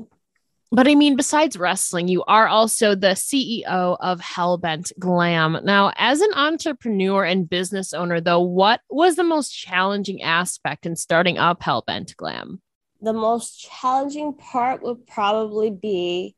But 0.75 0.88
I 0.88 0.95
mean, 0.95 1.17
besides 1.17 1.59
wrestling, 1.59 2.09
you 2.09 2.25
are 2.25 2.49
also 2.49 2.95
the 2.95 3.09
CEO 3.09 3.99
of 4.00 4.21
Hellbent 4.21 4.91
Glam. 4.99 5.59
Now, 5.64 5.93
as 5.97 6.23
an 6.23 6.33
entrepreneur 6.35 7.25
and 7.26 7.49
business 7.49 7.93
owner, 7.93 8.23
though, 8.23 8.41
what 8.41 8.81
was 8.88 9.17
the 9.17 9.23
most 9.23 9.50
challenging 9.50 10.23
aspect 10.23 10.87
in 10.87 10.97
starting 10.97 11.37
up 11.37 11.61
Hellbent 11.61 12.17
Glam? 12.17 12.62
The 13.02 13.12
most 13.12 13.61
challenging 13.61 14.33
part 14.33 14.83
would 14.83 15.07
probably 15.07 15.71
be 15.71 16.37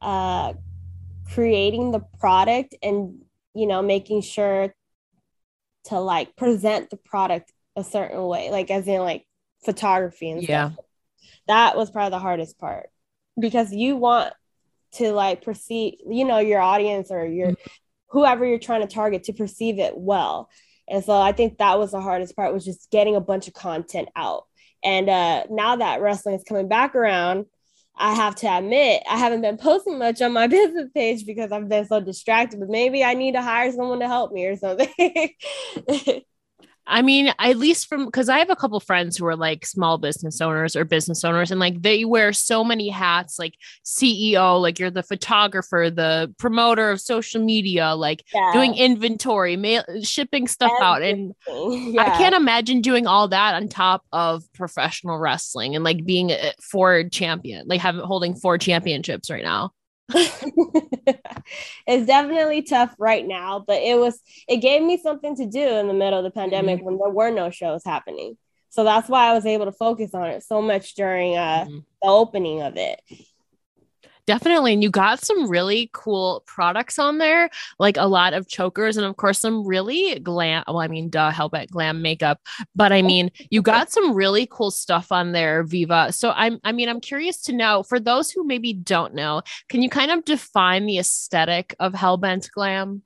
uh, 0.00 0.54
creating 1.34 1.92
the 1.92 2.00
product 2.18 2.74
and, 2.82 3.22
you 3.54 3.66
know, 3.66 3.82
making 3.82 4.22
sure 4.22 4.74
to 5.84 6.00
like 6.00 6.36
present 6.36 6.88
the 6.88 6.96
product 6.96 7.52
a 7.76 7.84
certain 7.84 8.24
way, 8.24 8.50
like 8.50 8.70
as 8.70 8.88
in 8.88 9.00
like 9.00 9.26
photography 9.62 10.30
and 10.30 10.42
yeah. 10.42 10.70
stuff. 10.70 10.84
That 11.48 11.76
was 11.76 11.90
probably 11.90 12.16
the 12.16 12.20
hardest 12.20 12.58
part 12.58 12.88
because 13.38 13.72
you 13.72 13.96
want 13.96 14.32
to 14.92 15.12
like 15.12 15.42
perceive, 15.42 15.94
you 16.08 16.24
know, 16.24 16.38
your 16.38 16.60
audience 16.60 17.10
or 17.10 17.26
your 17.26 17.48
mm-hmm. 17.48 17.70
whoever 18.08 18.44
you're 18.44 18.58
trying 18.58 18.86
to 18.86 18.92
target 18.92 19.24
to 19.24 19.32
perceive 19.32 19.78
it 19.78 19.96
well. 19.96 20.48
And 20.88 21.04
so 21.04 21.18
I 21.18 21.32
think 21.32 21.58
that 21.58 21.78
was 21.78 21.92
the 21.92 22.00
hardest 22.00 22.36
part 22.36 22.52
was 22.52 22.64
just 22.64 22.90
getting 22.90 23.16
a 23.16 23.20
bunch 23.20 23.48
of 23.48 23.54
content 23.54 24.08
out. 24.14 24.44
And 24.82 25.08
uh, 25.08 25.44
now 25.50 25.76
that 25.76 26.02
wrestling 26.02 26.34
is 26.34 26.44
coming 26.44 26.68
back 26.68 26.94
around, 26.94 27.46
I 27.96 28.12
have 28.12 28.34
to 28.36 28.46
admit 28.48 29.02
I 29.08 29.16
haven't 29.16 29.40
been 29.40 29.56
posting 29.56 29.98
much 29.98 30.20
on 30.20 30.32
my 30.32 30.46
business 30.48 30.90
page 30.94 31.24
because 31.24 31.52
I've 31.52 31.68
been 31.68 31.86
so 31.86 32.00
distracted. 32.00 32.60
But 32.60 32.68
maybe 32.68 33.02
I 33.02 33.14
need 33.14 33.32
to 33.32 33.42
hire 33.42 33.72
someone 33.72 34.00
to 34.00 34.08
help 34.08 34.32
me 34.32 34.46
or 34.46 34.56
something. 34.56 34.88
I 36.86 37.02
mean, 37.02 37.32
at 37.38 37.56
least 37.56 37.88
from 37.88 38.04
because 38.04 38.28
I 38.28 38.38
have 38.38 38.50
a 38.50 38.56
couple 38.56 38.78
friends 38.80 39.16
who 39.16 39.26
are 39.26 39.36
like 39.36 39.64
small 39.64 39.96
business 39.96 40.40
owners 40.40 40.76
or 40.76 40.84
business 40.84 41.24
owners, 41.24 41.50
and 41.50 41.58
like 41.58 41.80
they 41.80 42.04
wear 42.04 42.32
so 42.32 42.62
many 42.62 42.88
hats, 42.88 43.38
like 43.38 43.54
CEO, 43.84 44.60
like 44.60 44.78
you're 44.78 44.90
the 44.90 45.02
photographer, 45.02 45.90
the 45.90 46.34
promoter 46.38 46.90
of 46.90 47.00
social 47.00 47.42
media, 47.42 47.94
like 47.94 48.24
yeah. 48.34 48.50
doing 48.52 48.74
inventory, 48.74 49.56
mail, 49.56 49.82
shipping 50.02 50.46
stuff 50.46 50.72
out, 50.80 51.02
and 51.02 51.34
yeah. 51.48 52.02
I 52.02 52.18
can't 52.18 52.34
imagine 52.34 52.82
doing 52.82 53.06
all 53.06 53.28
that 53.28 53.54
on 53.54 53.68
top 53.68 54.04
of 54.12 54.44
professional 54.52 55.18
wrestling 55.18 55.74
and 55.74 55.84
like 55.84 56.04
being 56.04 56.30
a 56.30 56.52
Ford 56.60 57.12
champion, 57.12 57.66
like 57.66 57.80
having 57.80 58.02
holding 58.02 58.34
four 58.34 58.58
championships 58.58 59.30
right 59.30 59.44
now. 59.44 59.72
it's 61.86 62.06
definitely 62.06 62.62
tough 62.62 62.94
right 62.98 63.26
now, 63.26 63.64
but 63.66 63.82
it 63.82 63.98
was 63.98 64.20
it 64.48 64.58
gave 64.58 64.82
me 64.82 64.98
something 64.98 65.34
to 65.36 65.46
do 65.46 65.66
in 65.66 65.88
the 65.88 65.94
middle 65.94 66.18
of 66.18 66.24
the 66.24 66.30
pandemic 66.30 66.76
mm-hmm. 66.78 66.86
when 66.86 66.98
there 66.98 67.10
were 67.10 67.30
no 67.30 67.50
shows 67.50 67.82
happening. 67.84 68.36
So 68.70 68.84
that's 68.84 69.08
why 69.08 69.30
I 69.30 69.34
was 69.34 69.46
able 69.46 69.66
to 69.66 69.72
focus 69.72 70.14
on 70.14 70.26
it 70.26 70.42
so 70.42 70.60
much 70.60 70.94
during 70.94 71.36
uh, 71.36 71.64
mm-hmm. 71.64 71.78
the 72.02 72.08
opening 72.08 72.62
of 72.62 72.76
it. 72.76 73.00
Definitely. 74.26 74.72
And 74.72 74.82
you 74.82 74.90
got 74.90 75.22
some 75.22 75.48
really 75.50 75.90
cool 75.92 76.42
products 76.46 76.98
on 76.98 77.18
there, 77.18 77.50
like 77.78 77.98
a 77.98 78.06
lot 78.06 78.32
of 78.32 78.48
chokers 78.48 78.96
and 78.96 79.04
of 79.04 79.16
course 79.16 79.38
some 79.38 79.66
really 79.66 80.18
glam. 80.20 80.64
Well, 80.66 80.80
I 80.80 80.88
mean, 80.88 81.10
duh, 81.10 81.30
Hellbent 81.30 81.68
glam 81.70 82.00
makeup. 82.00 82.40
But 82.74 82.90
I 82.92 83.02
mean, 83.02 83.30
you 83.50 83.60
got 83.60 83.92
some 83.92 84.14
really 84.14 84.48
cool 84.50 84.70
stuff 84.70 85.12
on 85.12 85.32
there, 85.32 85.62
Viva. 85.62 86.10
So 86.12 86.30
I'm 86.30 86.58
I 86.64 86.72
mean, 86.72 86.88
I'm 86.88 87.00
curious 87.00 87.42
to 87.42 87.52
know 87.52 87.82
for 87.82 88.00
those 88.00 88.30
who 88.30 88.44
maybe 88.44 88.72
don't 88.72 89.14
know, 89.14 89.42
can 89.68 89.82
you 89.82 89.90
kind 89.90 90.10
of 90.10 90.24
define 90.24 90.86
the 90.86 90.98
aesthetic 90.98 91.74
of 91.78 91.92
Hellbent 91.92 92.50
glam? 92.50 93.02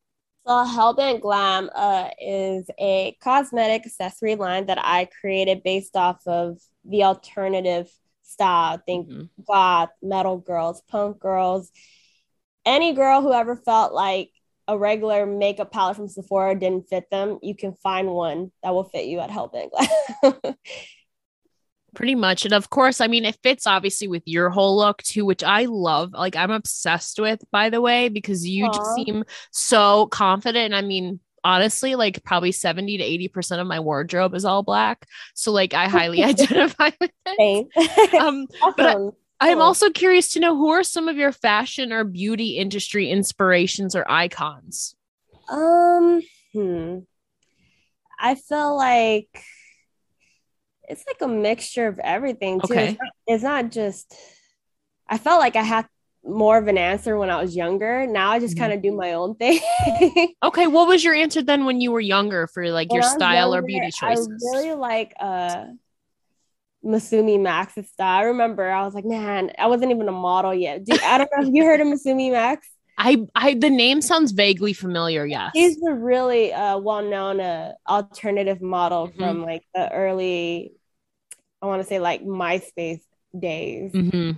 So 0.46 0.54
Hellbent 0.64 1.20
Glam 1.20 1.68
uh, 1.74 2.08
is 2.18 2.70
a 2.80 3.14
cosmetic 3.22 3.84
accessory 3.84 4.34
line 4.34 4.64
that 4.66 4.78
I 4.80 5.06
created 5.20 5.62
based 5.62 5.94
off 5.94 6.26
of 6.26 6.56
the 6.86 7.04
alternative 7.04 7.90
style. 8.28 8.80
Think 8.84 9.08
mm-hmm. 9.08 9.24
goth, 9.46 9.90
metal 10.02 10.38
girls, 10.38 10.82
punk 10.88 11.18
girls, 11.18 11.70
any 12.64 12.92
girl 12.92 13.22
who 13.22 13.32
ever 13.32 13.56
felt 13.56 13.92
like 13.92 14.30
a 14.68 14.76
regular 14.76 15.24
makeup 15.24 15.72
palette 15.72 15.96
from 15.96 16.08
Sephora 16.08 16.54
didn't 16.54 16.88
fit 16.88 17.10
them, 17.10 17.38
you 17.42 17.56
can 17.56 17.74
find 17.82 18.08
one 18.08 18.52
that 18.62 18.74
will 18.74 18.84
fit 18.84 19.06
you 19.06 19.18
at 19.20 19.30
Hellbent. 19.30 19.70
Pretty 21.94 22.14
much. 22.14 22.44
And 22.44 22.52
of 22.52 22.68
course, 22.68 23.00
I 23.00 23.06
mean, 23.06 23.24
it 23.24 23.38
fits 23.42 23.66
obviously 23.66 24.08
with 24.08 24.22
your 24.26 24.50
whole 24.50 24.76
look 24.76 25.02
too, 25.02 25.24
which 25.24 25.42
I 25.42 25.64
love. 25.64 26.12
Like, 26.12 26.36
I'm 26.36 26.50
obsessed 26.50 27.18
with, 27.18 27.40
by 27.50 27.70
the 27.70 27.80
way, 27.80 28.10
because 28.10 28.46
you 28.46 28.66
Aww. 28.66 28.74
just 28.74 28.94
seem 28.94 29.24
so 29.50 30.06
confident. 30.08 30.74
I 30.74 30.82
mean, 30.82 31.18
honestly 31.44 31.94
like 31.94 32.22
probably 32.24 32.52
70 32.52 32.98
to 32.98 33.30
80% 33.30 33.60
of 33.60 33.66
my 33.66 33.80
wardrobe 33.80 34.34
is 34.34 34.44
all 34.44 34.62
black. 34.62 35.06
So 35.34 35.52
like 35.52 35.74
i 35.74 35.88
highly 35.88 36.22
identify 36.24 36.90
with 37.00 37.10
it. 37.26 38.14
Um 38.20 38.46
but 38.76 38.96
I, 39.40 39.50
i'm 39.50 39.60
also 39.60 39.90
curious 39.90 40.32
to 40.32 40.40
know 40.40 40.56
who 40.56 40.68
are 40.70 40.82
some 40.82 41.08
of 41.08 41.16
your 41.16 41.32
fashion 41.32 41.92
or 41.92 42.04
beauty 42.04 42.58
industry 42.58 43.10
inspirations 43.10 43.94
or 43.94 44.10
icons? 44.10 44.94
Um 45.48 46.22
hmm. 46.52 46.98
i 48.18 48.34
feel 48.34 48.76
like 48.76 49.28
it's 50.88 51.04
like 51.06 51.20
a 51.20 51.28
mixture 51.28 51.86
of 51.86 51.98
everything 51.98 52.60
too. 52.60 52.72
Okay. 52.72 52.88
it's, 52.88 52.98
not, 52.98 53.12
it's 53.26 53.42
not 53.42 53.70
just 53.70 54.14
i 55.08 55.18
felt 55.18 55.40
like 55.40 55.56
i 55.56 55.62
had 55.62 55.86
more 56.28 56.58
of 56.58 56.68
an 56.68 56.78
answer 56.78 57.16
when 57.16 57.30
I 57.30 57.40
was 57.40 57.56
younger. 57.56 58.06
Now 58.06 58.30
I 58.30 58.38
just 58.38 58.54
mm-hmm. 58.54 58.64
kind 58.64 58.72
of 58.74 58.82
do 58.82 58.92
my 58.92 59.14
own 59.14 59.34
thing. 59.36 59.60
okay, 60.42 60.66
what 60.66 60.86
was 60.86 61.02
your 61.02 61.14
answer 61.14 61.42
then 61.42 61.64
when 61.64 61.80
you 61.80 61.90
were 61.90 62.00
younger 62.00 62.46
for 62.46 62.70
like 62.70 62.90
when 62.90 63.00
your 63.00 63.08
style 63.08 63.50
younger, 63.50 63.58
or 63.58 63.66
beauty 63.66 63.90
choices? 63.90 64.28
I 64.28 64.58
really 64.58 64.74
like 64.74 65.14
uh 65.18 65.66
Masumi 66.84 67.40
Max's 67.40 67.88
style. 67.90 68.20
I 68.20 68.22
remember 68.24 68.68
I 68.70 68.84
was 68.84 68.94
like, 68.94 69.04
man, 69.04 69.52
I 69.58 69.66
wasn't 69.66 69.90
even 69.90 70.08
a 70.08 70.12
model 70.12 70.54
yet. 70.54 70.82
I 71.04 71.18
don't 71.18 71.30
know 71.36 71.48
if 71.48 71.54
you 71.54 71.64
heard 71.64 71.80
of 71.80 71.86
Masumi 71.86 72.30
Max. 72.30 72.68
I, 73.00 73.26
I, 73.34 73.54
the 73.54 73.70
name 73.70 74.00
sounds 74.00 74.32
vaguely 74.32 74.72
familiar. 74.72 75.24
Yes, 75.24 75.52
he's 75.54 75.80
a 75.82 75.94
really 75.94 76.52
uh, 76.52 76.78
well-known 76.78 77.40
uh, 77.40 77.72
alternative 77.88 78.60
model 78.60 79.08
mm-hmm. 79.08 79.20
from 79.20 79.42
like 79.42 79.62
the 79.72 79.92
early, 79.92 80.72
I 81.62 81.66
want 81.66 81.80
to 81.80 81.86
say 81.86 82.00
like 82.00 82.24
MySpace 82.24 83.02
days. 83.38 83.92
Mm-hmm. 83.92 84.32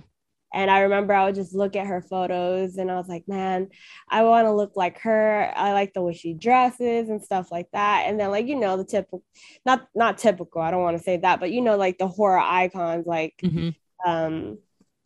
And 0.53 0.69
I 0.69 0.81
remember 0.81 1.13
I 1.13 1.25
would 1.25 1.35
just 1.35 1.55
look 1.55 1.75
at 1.75 1.87
her 1.87 2.01
photos 2.01 2.77
and 2.77 2.91
I 2.91 2.95
was 2.95 3.07
like, 3.07 3.27
man, 3.27 3.69
I 4.09 4.23
want 4.23 4.47
to 4.47 4.51
look 4.51 4.75
like 4.75 4.99
her. 4.99 5.51
I 5.55 5.71
like 5.73 5.93
the 5.93 6.01
way 6.01 6.13
she 6.13 6.33
dresses 6.33 7.09
and 7.09 7.23
stuff 7.23 7.51
like 7.51 7.67
that. 7.71 8.05
And 8.07 8.19
then 8.19 8.31
like, 8.31 8.47
you 8.47 8.57
know, 8.57 8.75
the 8.77 8.83
typical 8.83 9.23
not 9.65 9.87
not 9.95 10.17
typical, 10.17 10.61
I 10.61 10.71
don't 10.71 10.81
want 10.81 10.97
to 10.97 11.03
say 11.03 11.17
that, 11.17 11.39
but 11.39 11.51
you 11.51 11.61
know, 11.61 11.77
like 11.77 11.97
the 11.97 12.07
horror 12.07 12.39
icons 12.39 13.05
like 13.07 13.35
mm-hmm. 13.41 13.69
um 14.09 14.57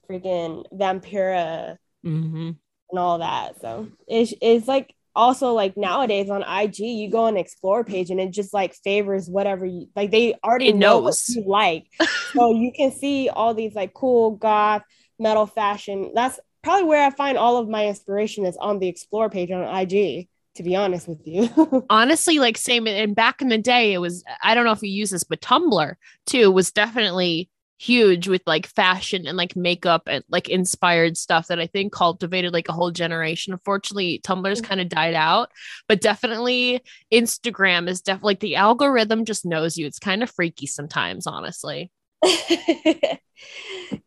freaking 0.09 0.65
Vampira 0.73 1.77
mm-hmm. 2.05 2.51
and 2.89 2.99
all 2.99 3.19
that. 3.19 3.61
So 3.61 3.89
it's 4.07 4.33
it's 4.41 4.67
like 4.67 4.95
also 5.15 5.53
like 5.53 5.77
nowadays 5.77 6.29
on 6.29 6.43
IG, 6.43 6.79
you 6.79 7.09
go 7.09 7.25
on 7.25 7.37
explore 7.37 7.83
page 7.83 8.09
and 8.09 8.19
it 8.19 8.31
just 8.31 8.53
like 8.53 8.73
favors 8.73 9.29
whatever 9.29 9.65
you 9.65 9.87
like. 9.95 10.09
They 10.09 10.33
already 10.43 10.69
It 10.69 10.75
know 10.75 10.99
what 10.99 11.15
you 11.29 11.43
like, 11.45 11.85
so 12.33 12.51
you 12.51 12.71
can 12.75 12.91
see 12.91 13.29
all 13.29 13.53
these 13.53 13.75
like 13.75 13.93
cool 13.93 14.31
goth 14.31 14.81
metal 15.19 15.45
fashion. 15.45 16.11
That's 16.13 16.39
probably 16.63 16.85
where 16.85 17.05
I 17.05 17.11
find 17.11 17.37
all 17.37 17.57
of 17.57 17.69
my 17.69 17.87
inspiration 17.87 18.45
is 18.45 18.57
on 18.57 18.79
the 18.79 18.87
explore 18.87 19.29
page 19.29 19.51
on 19.51 19.63
IG. 19.63 20.27
To 20.55 20.63
be 20.63 20.73
honest 20.73 21.09
with 21.09 21.27
you, 21.27 21.49
honestly 21.89 22.39
like 22.39 22.57
same 22.57 22.87
and 22.87 23.13
back 23.13 23.41
in 23.41 23.49
the 23.49 23.57
day 23.57 23.91
it 23.91 23.97
was 23.97 24.23
i 24.41 24.55
don't 24.55 24.63
know 24.63 24.71
if 24.71 24.81
you 24.81 24.89
use 24.89 25.09
this 25.09 25.25
but 25.25 25.41
tumblr 25.41 25.95
too 26.25 26.49
was 26.49 26.71
definitely 26.71 27.49
huge 27.77 28.27
with 28.29 28.41
like 28.45 28.65
fashion 28.65 29.27
and 29.27 29.35
like 29.35 29.55
makeup 29.55 30.03
and 30.07 30.23
like 30.29 30.47
inspired 30.47 31.17
stuff 31.17 31.47
that 31.47 31.59
i 31.59 31.67
think 31.67 31.91
cultivated 31.91 32.53
like 32.53 32.69
a 32.69 32.73
whole 32.73 32.91
generation 32.91 33.51
unfortunately 33.51 34.21
tumblr's 34.23 34.61
mm-hmm. 34.61 34.69
kind 34.69 34.79
of 34.79 34.87
died 34.87 35.13
out 35.13 35.51
but 35.89 35.99
definitely 35.99 36.81
instagram 37.11 37.89
is 37.89 37.99
definitely 38.01 38.31
like 38.31 38.39
the 38.39 38.55
algorithm 38.55 39.25
just 39.25 39.45
knows 39.45 39.77
you 39.77 39.85
it's 39.85 39.99
kind 39.99 40.23
of 40.23 40.31
freaky 40.31 40.67
sometimes 40.67 41.27
honestly 41.27 41.91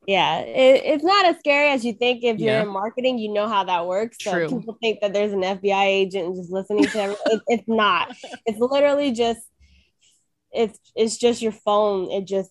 yeah, 0.07 0.41
it, 0.41 0.83
it's 0.85 1.05
not 1.05 1.27
as 1.27 1.39
scary 1.39 1.69
as 1.71 1.85
you 1.85 1.93
think. 1.93 2.25
If 2.25 2.39
you're 2.39 2.55
Yeah. 2.55 2.63
in 2.63 2.69
marketing, 2.69 3.19
you 3.19 3.33
know 3.33 3.49
how 3.49 3.65
that 3.65 3.87
works. 3.87 4.19
So 4.23 4.33
True. 4.33 4.49
people 4.49 4.79
think 4.83 5.01
that 5.01 5.13
there's 5.13 5.33
an 5.33 5.43
FBI 5.43 5.85
agent 5.85 6.37
just 6.37 6.51
listening 6.51 6.87
to 6.87 6.99
everything. 6.99 7.23
it, 7.31 7.43
it's 7.49 7.69
not. 7.69 8.15
It's 8.47 8.59
literally 8.59 9.13
just 9.13 9.41
it's 10.53 10.79
it's 10.97 11.17
just 11.19 11.43
your 11.43 11.53
phone. 11.53 12.11
It 12.11 12.27
just 12.27 12.51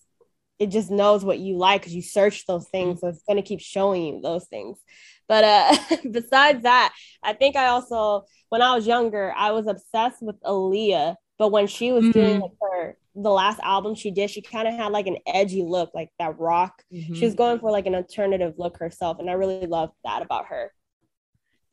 it 0.59 0.67
just 0.67 0.89
knows 0.89 1.23
what 1.23 1.39
you 1.39 1.57
like 1.57 1.81
because 1.81 1.95
you 1.95 2.01
search 2.01 2.45
those 2.45 2.67
things, 2.69 3.01
so 3.01 3.07
it's 3.07 3.23
gonna 3.27 3.41
keep 3.41 3.59
showing 3.59 4.03
you 4.05 4.21
those 4.21 4.45
things. 4.47 4.77
But 5.27 5.43
uh, 5.43 5.77
besides 6.11 6.63
that, 6.63 6.93
I 7.23 7.33
think 7.33 7.55
I 7.55 7.67
also 7.67 8.25
when 8.49 8.61
I 8.61 8.75
was 8.75 8.87
younger, 8.87 9.33
I 9.35 9.51
was 9.51 9.67
obsessed 9.67 10.21
with 10.21 10.39
Aaliyah. 10.43 11.15
But 11.37 11.49
when 11.49 11.67
she 11.67 11.91
was 11.91 12.09
doing 12.09 12.39
Mhm. 12.39 12.41
like 12.41 12.51
her 12.61 12.97
the 13.15 13.31
last 13.31 13.59
album 13.63 13.95
she 13.95 14.11
did, 14.11 14.29
she 14.29 14.41
kind 14.41 14.67
of 14.67 14.73
had 14.75 14.91
like 14.91 15.07
an 15.07 15.17
edgy 15.25 15.63
look, 15.63 15.91
like 15.93 16.09
that 16.19 16.39
rock. 16.39 16.83
She 17.11 17.25
was 17.25 17.35
going 17.35 17.59
for 17.59 17.71
like 17.71 17.87
an 17.87 17.95
alternative 17.95 18.55
look 18.57 18.77
herself, 18.77 19.19
and 19.19 19.29
I 19.29 19.33
really 19.33 19.65
loved 19.67 19.93
that 20.03 20.21
about 20.21 20.47
her. 20.47 20.71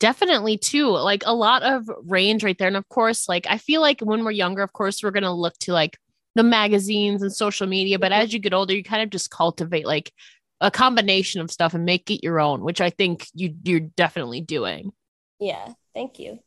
definitely 0.01 0.59
too 0.59 0.89
like 0.89 1.23
a 1.25 1.35
lot 1.35 1.63
of 1.63 1.89
range 2.07 2.45
right 2.45 2.59
there 2.59 2.69
and 2.69 2.77
of 2.77 2.89
course 2.89 3.29
like 3.29 3.47
i 3.49 3.57
feel 3.57 3.81
like 3.81 4.01
when 4.01 4.25
we're 4.25 4.31
younger 4.31 4.63
of 4.63 4.73
course 4.73 5.03
we're 5.03 5.11
going 5.11 5.23
to 5.23 5.31
look 5.33 5.57
to 5.59 5.73
like 5.73 5.97
the 6.35 6.43
magazines 6.43 7.23
and 7.23 7.33
social 7.33 7.67
media 7.67 7.99
but 7.99 8.13
as 8.13 8.33
you 8.33 8.39
get 8.39 8.53
older 8.53 8.75
you 8.75 8.83
kind 8.83 9.03
of 9.03 9.11
just 9.11 9.31
cultivate 9.31 9.87
like 9.87 10.13
a 10.61 10.71
combination 10.71 11.41
of 11.41 11.51
stuff 11.51 11.75
and 11.75 11.85
make 11.85 12.11
it 12.11 12.25
your 12.25 12.41
own 12.41 12.63
which 12.63 12.81
i 12.81 12.91
think 12.91 13.27
you 13.35 13.55
you're 13.65 13.81
definitely 13.81 14.41
doing 14.41 14.93
Yeah, 15.39 15.75
thank 15.95 16.19
you. 16.19 16.41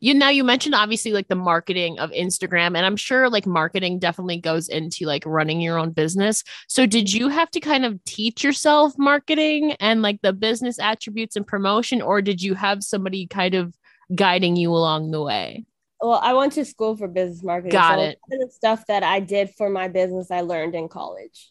You 0.00 0.14
now 0.14 0.28
you 0.28 0.42
mentioned 0.44 0.74
obviously 0.74 1.12
like 1.12 1.28
the 1.28 1.34
marketing 1.34 1.98
of 1.98 2.10
instagram 2.10 2.76
and 2.76 2.78
i'm 2.86 2.96
sure 2.96 3.28
like 3.30 3.46
marketing 3.46 3.98
definitely 3.98 4.36
goes 4.38 4.68
into 4.68 5.04
like 5.06 5.24
running 5.26 5.60
your 5.60 5.78
own 5.78 5.90
business 5.90 6.42
so 6.68 6.86
did 6.86 7.12
you 7.12 7.28
have 7.28 7.50
to 7.50 7.60
kind 7.60 7.84
of 7.84 8.02
teach 8.04 8.42
yourself 8.44 8.92
marketing 8.98 9.72
and 9.80 10.02
like 10.02 10.20
the 10.22 10.32
business 10.32 10.78
attributes 10.78 11.36
and 11.36 11.46
promotion 11.46 12.00
or 12.02 12.20
did 12.22 12.42
you 12.42 12.54
have 12.54 12.82
somebody 12.82 13.26
kind 13.26 13.54
of 13.54 13.74
guiding 14.14 14.56
you 14.56 14.70
along 14.70 15.10
the 15.10 15.20
way 15.22 15.64
Well, 16.00 16.20
I 16.22 16.32
went 16.34 16.52
to 16.54 16.64
school 16.64 16.94
for 16.96 17.08
business 17.08 17.42
marketing. 17.42 17.72
Got 17.72 17.96
so 17.98 18.00
it. 18.02 18.18
a 18.30 18.34
lot 18.36 18.42
of 18.44 18.48
The 18.48 18.54
stuff 18.54 18.86
that 18.86 19.02
I 19.02 19.18
did 19.20 19.50
for 19.56 19.70
my 19.70 19.88
business, 19.88 20.30
I 20.30 20.42
learned 20.42 20.74
in 20.74 20.88
college. 20.88 21.50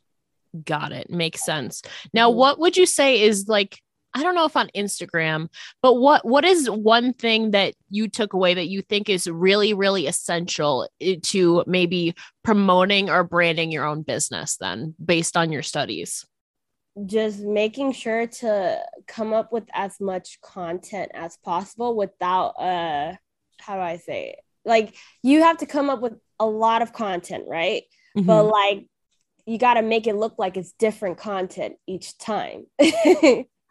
got 0.63 0.93
it 0.93 1.09
makes 1.09 1.43
sense 1.43 1.81
now 2.13 2.31
Mhm. 2.31 2.35
what 2.35 2.59
would 2.59 2.77
you 2.77 2.85
say 2.85 3.21
is 3.21 3.47
like 3.49 3.81
i 4.15 4.23
don't 4.23 4.33
know 4.35 4.45
if 4.45 4.57
on 4.57 4.69
instagram 4.75 5.47
but 5.81 5.95
what 5.95 6.25
what 6.25 6.43
is 6.43 6.69
one 6.69 7.13
thing 7.13 7.51
that 7.51 7.73
you 7.89 8.07
took 8.07 8.33
away 8.33 8.53
that 8.55 8.67
you 8.67 8.81
think 8.81 9.09
is 9.09 9.27
really 9.27 9.73
really 9.73 10.07
essential 10.07 10.87
to 11.21 11.63
maybe 11.67 12.15
promoting 12.43 13.09
or 13.09 13.23
branding 13.23 13.71
your 13.71 13.85
own 13.85 14.01
business 14.01 14.57
then 14.57 14.95
based 15.03 15.37
on 15.37 15.51
your 15.51 15.61
studies 15.61 16.25
Just 17.05 17.39
making 17.41 17.91
sure 17.91 18.25
to 18.39 18.79
come 19.05 19.33
up 19.33 19.51
with 19.51 19.65
as 19.73 19.99
much 19.99 20.39
content 20.41 21.11
as 21.13 21.37
possible 21.43 21.95
without 21.95 22.51
uh 22.57 23.13
how 23.59 23.75
do 23.75 23.81
I 23.81 23.97
say 23.97 24.29
it? 24.29 24.39
Like 24.63 24.95
you 25.21 25.41
have 25.41 25.57
to 25.57 25.65
come 25.65 25.89
up 25.89 26.01
with 26.01 26.13
a 26.39 26.45
lot 26.45 26.81
of 26.81 26.93
content, 26.93 27.45
right? 27.49 27.83
but 28.15 28.43
Mhm. 28.43 28.51
like 28.51 28.87
you 29.45 29.57
got 29.57 29.73
to 29.75 29.81
make 29.81 30.07
it 30.07 30.15
look 30.15 30.35
like 30.39 30.55
it's 30.57 30.71
different 30.73 31.17
content 31.17 31.75
each 31.85 32.17
time. 32.17 32.65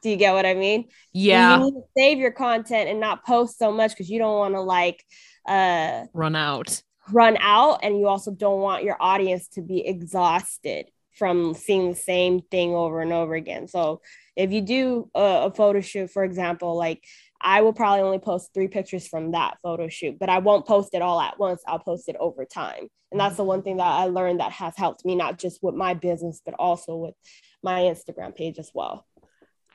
Do 0.04 0.10
you 0.10 0.16
get 0.16 0.34
what 0.34 0.46
I 0.46 0.54
mean? 0.54 0.88
yeah 1.12 1.58
You 1.58 1.64
need 1.64 1.72
to 1.72 1.82
save 1.96 2.18
your 2.18 2.30
content 2.30 2.90
and 2.90 3.00
not 3.00 3.24
post 3.24 3.58
so 3.58 3.72
much 3.72 3.90
because 3.90 4.10
you 4.10 4.18
don't 4.18 4.38
want 4.38 4.54
to 4.54 4.60
like 4.60 5.02
uh 5.48 6.04
run 6.12 6.36
out 6.36 6.82
run 7.10 7.36
out 7.40 7.80
and 7.82 7.98
you 7.98 8.06
also 8.06 8.30
don't 8.30 8.60
want 8.60 8.84
your 8.84 8.96
audience 9.00 9.48
to 9.48 9.62
be 9.62 9.86
exhausted 9.86 10.86
from 11.14 11.54
seeing 11.54 11.90
the 11.90 11.96
same 11.96 12.40
thing 12.50 12.74
over 12.74 13.00
and 13.00 13.12
over 13.12 13.34
again. 13.34 13.68
So 13.68 14.00
if 14.36 14.52
you 14.52 14.60
do 14.60 15.10
a, 15.14 15.44
a 15.46 15.54
photo 15.54 15.80
shoot, 15.80 16.10
for 16.10 16.24
example, 16.24 16.76
like 16.76 17.02
I 17.40 17.62
will 17.62 17.72
probably 17.72 18.02
only 18.02 18.18
post 18.18 18.50
three 18.52 18.68
pictures 18.68 19.06
from 19.06 19.32
that 19.32 19.58
photo 19.62 19.88
shoot, 19.88 20.18
but 20.18 20.28
I 20.28 20.38
won't 20.38 20.66
post 20.66 20.94
it 20.94 21.02
all 21.02 21.20
at 21.20 21.38
once. 21.38 21.62
I'll 21.66 21.78
post 21.78 22.08
it 22.08 22.16
over 22.18 22.44
time. 22.44 22.88
And 23.12 23.20
that's 23.20 23.36
the 23.36 23.44
one 23.44 23.62
thing 23.62 23.76
that 23.76 23.86
I 23.86 24.06
learned 24.06 24.40
that 24.40 24.50
has 24.52 24.76
helped 24.76 25.04
me, 25.04 25.14
not 25.14 25.38
just 25.38 25.62
with 25.62 25.76
my 25.76 25.94
business, 25.94 26.40
but 26.44 26.54
also 26.58 26.96
with 26.96 27.14
my 27.62 27.82
Instagram 27.82 28.34
page 28.34 28.58
as 28.58 28.70
well. 28.74 29.06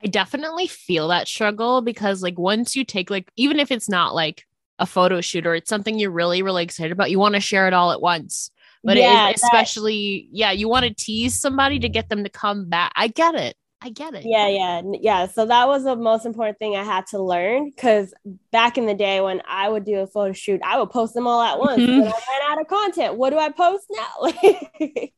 I 0.02 0.06
definitely 0.08 0.66
feel 0.66 1.08
that 1.08 1.28
struggle 1.28 1.82
because 1.82 2.22
like 2.22 2.38
once 2.38 2.74
you 2.74 2.84
take 2.84 3.10
like 3.10 3.30
even 3.36 3.58
if 3.58 3.70
it's 3.70 3.88
not 3.88 4.14
like 4.14 4.46
a 4.78 4.86
photo 4.86 5.20
shoot 5.20 5.46
or 5.46 5.54
it's 5.54 5.68
something 5.68 5.98
you're 5.98 6.10
really 6.10 6.42
really 6.42 6.62
excited 6.64 6.92
about, 6.92 7.10
you 7.10 7.18
want 7.18 7.34
to 7.34 7.40
share 7.40 7.66
it 7.68 7.74
all 7.74 7.92
at 7.92 8.00
once. 8.00 8.50
But 8.82 8.96
it 8.96 9.00
is 9.00 9.04
Yeah, 9.04 9.26
that- 9.26 9.34
especially 9.34 10.28
yeah, 10.32 10.52
you 10.52 10.68
want 10.68 10.86
to 10.86 10.94
tease 10.94 11.38
somebody 11.38 11.78
to 11.80 11.88
get 11.88 12.08
them 12.08 12.24
to 12.24 12.30
come 12.30 12.68
back. 12.70 12.92
I 12.96 13.08
get 13.08 13.34
it. 13.34 13.56
I 13.82 13.88
get 13.90 14.14
it. 14.14 14.24
Yeah, 14.26 14.46
yeah, 14.48 14.82
yeah. 15.00 15.26
So 15.26 15.46
that 15.46 15.66
was 15.66 15.84
the 15.84 15.96
most 15.96 16.26
important 16.26 16.58
thing 16.58 16.76
I 16.76 16.84
had 16.84 17.06
to 17.08 17.22
learn 17.22 17.70
because 17.70 18.12
back 18.52 18.76
in 18.76 18.84
the 18.84 18.92
day 18.94 19.22
when 19.22 19.40
I 19.48 19.70
would 19.70 19.84
do 19.86 20.00
a 20.00 20.06
photo 20.06 20.32
shoot, 20.34 20.60
I 20.62 20.78
would 20.78 20.90
post 20.90 21.14
them 21.14 21.26
all 21.26 21.40
at 21.40 21.58
once. 21.58 21.80
Mhm. 21.80 21.88
When 22.02 22.06
I 22.08 22.38
ran 22.40 22.52
out 22.52 22.60
of 22.60 22.66
content, 22.68 23.14
what 23.16 23.30
do 23.30 23.38
I 23.38 23.48
post 23.50 23.86
now? 23.90 25.08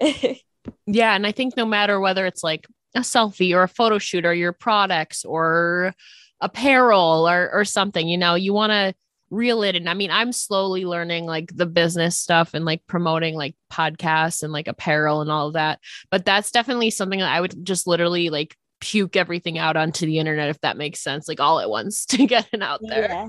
Yeah, 0.86 1.14
and 1.14 1.26
I 1.26 1.32
think 1.32 1.56
no 1.56 1.66
matter 1.66 1.98
whether 2.00 2.24
it's 2.26 2.42
like 2.44 2.66
a 2.94 3.00
selfie 3.00 3.54
or 3.54 3.62
a 3.62 3.68
photo 3.68 3.98
shoot 3.98 4.24
or 4.24 4.34
your 4.34 4.52
products 4.52 5.24
or 5.24 5.94
apparel 6.40 7.28
or 7.28 7.50
or 7.52 7.64
something, 7.64 8.08
you 8.08 8.18
know, 8.18 8.34
you 8.34 8.52
want 8.52 8.70
to 8.72 8.94
reel 9.30 9.62
it 9.62 9.74
in. 9.76 9.88
I 9.88 9.94
mean, 9.94 10.10
I'm 10.10 10.32
slowly 10.32 10.84
learning 10.84 11.24
like 11.24 11.54
the 11.56 11.64
business 11.66 12.18
stuff 12.18 12.52
and 12.54 12.64
like 12.64 12.82
promoting 12.86 13.34
like 13.34 13.54
podcasts 13.72 14.42
and 14.42 14.52
like 14.52 14.68
apparel 14.68 15.22
and 15.22 15.30
all 15.30 15.46
of 15.48 15.54
that. 15.54 15.78
But 16.10 16.24
that's 16.26 16.50
definitely 16.50 16.90
something 16.90 17.20
that 17.20 17.32
I 17.32 17.40
would 17.40 17.64
just 17.64 17.86
literally 17.86 18.28
like 18.28 18.54
puke 18.80 19.16
everything 19.16 19.56
out 19.58 19.76
onto 19.76 20.04
the 20.04 20.18
internet 20.18 20.50
if 20.50 20.60
that 20.60 20.76
makes 20.76 21.00
sense, 21.00 21.28
like 21.28 21.40
all 21.40 21.60
at 21.60 21.70
once 21.70 22.04
to 22.06 22.26
get 22.26 22.48
it 22.52 22.62
out 22.62 22.80
there. 22.86 23.08
yeah, 23.08 23.28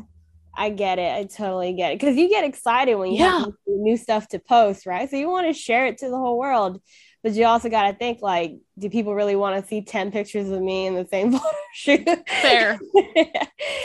I 0.57 0.69
get 0.71 0.99
it. 0.99 1.13
I 1.13 1.23
totally 1.23 1.73
get 1.73 1.93
it 1.93 1.99
because 1.99 2.17
you 2.17 2.27
get 2.29 2.43
excited 2.43 2.95
when 2.95 3.11
you 3.11 3.19
Yeah. 3.19 3.39
have 3.39 3.53
new 3.67 3.95
stuff 3.95 4.27
to 4.29 4.39
post, 4.39 4.85
right? 4.85 5.09
So 5.09 5.15
you 5.15 5.29
want 5.29 5.47
to 5.47 5.53
share 5.53 5.85
it 5.85 5.99
to 5.99 6.09
the 6.09 6.17
whole 6.17 6.37
world. 6.37 6.81
But 7.23 7.33
you 7.33 7.45
also 7.45 7.69
got 7.69 7.89
to 7.89 7.97
think 7.97 8.21
like, 8.21 8.57
do 8.77 8.89
people 8.89 9.15
really 9.15 9.37
want 9.37 9.61
to 9.61 9.67
see 9.67 9.81
10 9.81 10.11
pictures 10.11 10.49
of 10.49 10.61
me 10.61 10.87
in 10.87 10.93
the 10.93 11.07
same 11.09 11.31
photo 11.33 11.45
shoot? 11.73 12.07
Fair. 12.27 12.79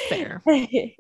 Fair. 0.09 0.43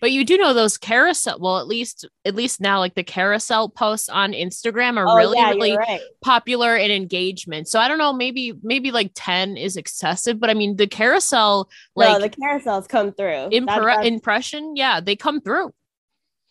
But 0.00 0.12
you 0.12 0.24
do 0.24 0.38
know 0.38 0.54
those 0.54 0.78
carousel. 0.78 1.38
Well, 1.38 1.58
at 1.58 1.66
least 1.66 2.08
at 2.24 2.34
least 2.34 2.60
now, 2.60 2.78
like 2.78 2.94
the 2.94 3.04
carousel 3.04 3.68
posts 3.68 4.08
on 4.08 4.32
Instagram 4.32 4.96
are 4.96 5.06
oh, 5.06 5.14
really 5.14 5.38
yeah, 5.38 5.50
really 5.50 5.76
right. 5.76 6.00
popular 6.22 6.74
in 6.74 6.90
engagement. 6.90 7.68
So 7.68 7.78
I 7.78 7.86
don't 7.86 7.98
know, 7.98 8.12
maybe 8.12 8.54
maybe 8.62 8.90
like 8.90 9.12
ten 9.14 9.58
is 9.58 9.76
excessive, 9.76 10.40
but 10.40 10.48
I 10.48 10.54
mean 10.54 10.76
the 10.76 10.86
carousel 10.86 11.68
no, 11.96 12.18
like 12.18 12.34
the 12.34 12.40
carousels 12.40 12.88
come 12.88 13.12
through. 13.12 13.50
Impre- 13.50 14.04
impression, 14.04 14.74
yeah, 14.74 15.00
they 15.00 15.16
come 15.16 15.40
through. 15.40 15.72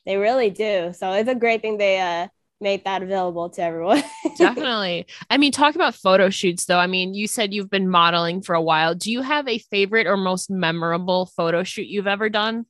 They 0.06 0.18
really 0.18 0.52
do. 0.52 0.94
So 0.96 1.12
it's 1.14 1.30
a 1.30 1.36
great 1.36 1.62
thing 1.62 1.78
they 1.78 2.00
uh 2.00 2.28
made 2.62 2.84
that 2.86 3.04
available 3.04 3.50
to 3.52 3.62
everyone. 3.62 4.04
Definitely. 4.38 5.08
I 5.30 5.38
mean, 5.38 5.52
talk 5.52 5.76
about 5.76 5.96
photo 5.96 6.30
shoots 6.30 6.66
though. 6.66 6.80
I 6.80 6.88
mean, 6.88 7.14
you 7.14 7.28
said 7.28 7.54
you've 7.54 7.70
been 7.70 7.90
modeling 7.90 8.42
for 8.42 8.56
a 8.56 8.62
while. 8.62 8.96
Do 8.96 9.12
you 9.12 9.22
have 9.22 9.48
a 9.48 9.58
favorite 9.58 10.08
or 10.08 10.18
most 10.18 10.50
memorable 10.50 11.26
photo 11.26 11.64
shoot 11.64 11.88
you've 11.88 12.08
ever 12.08 12.30
done? 12.30 12.66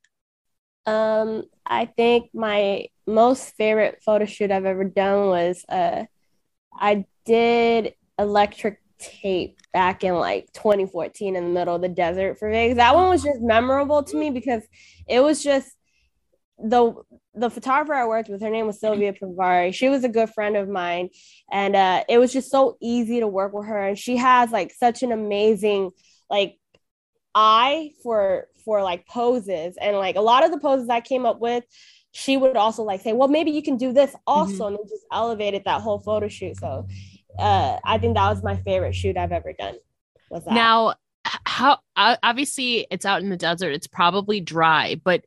um, 0.90 1.44
I 1.66 1.86
think 1.86 2.32
my 2.34 2.88
most 3.06 3.56
favorite 3.56 4.02
photo 4.04 4.26
shoot 4.26 4.52
I've 4.52 4.66
ever 4.66 4.84
done 4.84 5.28
was 5.28 5.66
uh 5.68 6.06
I 6.74 7.06
did 7.26 7.96
electric 8.18 8.82
tape 9.00 9.58
back 9.74 10.04
in 10.04 10.16
like 10.16 10.52
2014 10.54 11.36
in 11.36 11.44
the 11.44 11.50
middle 11.50 11.76
of 11.76 11.82
the 11.82 11.90
desert 11.90 12.38
for 12.38 12.50
Vegas. 12.50 12.78
That 12.78 12.96
one 12.96 13.10
was 13.10 13.24
just 13.24 13.42
memorable 13.42 14.04
to 14.04 14.18
me 14.18 14.30
because 14.30 14.64
it 15.08 15.22
was 15.22 15.44
just 15.44 15.72
the 16.58 16.94
the 17.40 17.50
photographer 17.50 17.94
I 17.94 18.06
worked 18.06 18.30
with, 18.30 18.42
her 18.42 18.50
name 18.50 18.68
was 18.68 18.80
Sylvia 18.80 19.14
Pavari. 19.14 19.74
She 19.74 19.90
was 19.90 20.04
a 20.04 20.10
good 20.10 20.30
friend 20.30 20.56
of 20.56 20.70
mine, 20.70 21.10
and 21.52 21.76
uh, 21.76 22.04
it 22.10 22.18
was 22.18 22.34
just 22.34 22.52
so 22.52 22.78
easy 22.82 23.20
to 23.20 23.28
work 23.28 23.54
with 23.54 23.66
her. 23.66 23.88
And 23.88 23.98
she 23.98 24.18
has 24.18 24.52
like 24.52 24.74
such 24.74 25.04
an 25.04 25.12
amazing 25.12 25.92
like 26.30 26.58
eye 27.36 27.92
for 28.04 28.48
for 28.66 28.84
like 28.84 29.08
poses 29.08 29.78
and 29.80 29.96
like 29.98 30.16
a 30.16 30.22
lot 30.22 30.44
of 30.44 30.52
the 30.52 30.60
poses 30.60 30.90
I 30.90 31.02
came 31.02 31.26
up 31.26 31.40
with 31.40 31.64
she 32.12 32.38
would 32.38 32.58
also 32.58 32.84
like 32.84 33.02
say 33.02 33.14
well 33.14 33.28
maybe 33.28 33.52
you 33.52 33.62
can 33.62 33.78
do 33.78 33.94
this 33.94 34.16
also 34.26 34.54
mm-hmm. 34.54 34.64
and 34.64 34.76
it 34.76 34.90
just 34.90 35.06
elevated 35.12 35.64
that 35.66 35.82
whole 35.82 36.00
photo 36.00 36.28
shoot 36.28 36.58
so 36.58 36.88
uh 37.38 37.78
I 37.84 37.98
think 37.98 38.16
that 38.16 38.30
was 38.30 38.44
my 38.44 38.58
favorite 38.58 38.96
shoot 38.96 39.16
I've 39.16 39.32
ever 39.32 39.54
done 39.54 39.76
was 40.30 40.44
that. 40.46 40.54
now 40.54 40.96
how 41.24 41.80
obviously 41.96 42.88
it's 42.90 43.06
out 43.06 43.22
in 43.22 43.30
the 43.30 43.38
desert 43.38 43.72
it's 43.72 43.88
probably 43.88 44.42
dry 44.42 45.00
but 45.04 45.24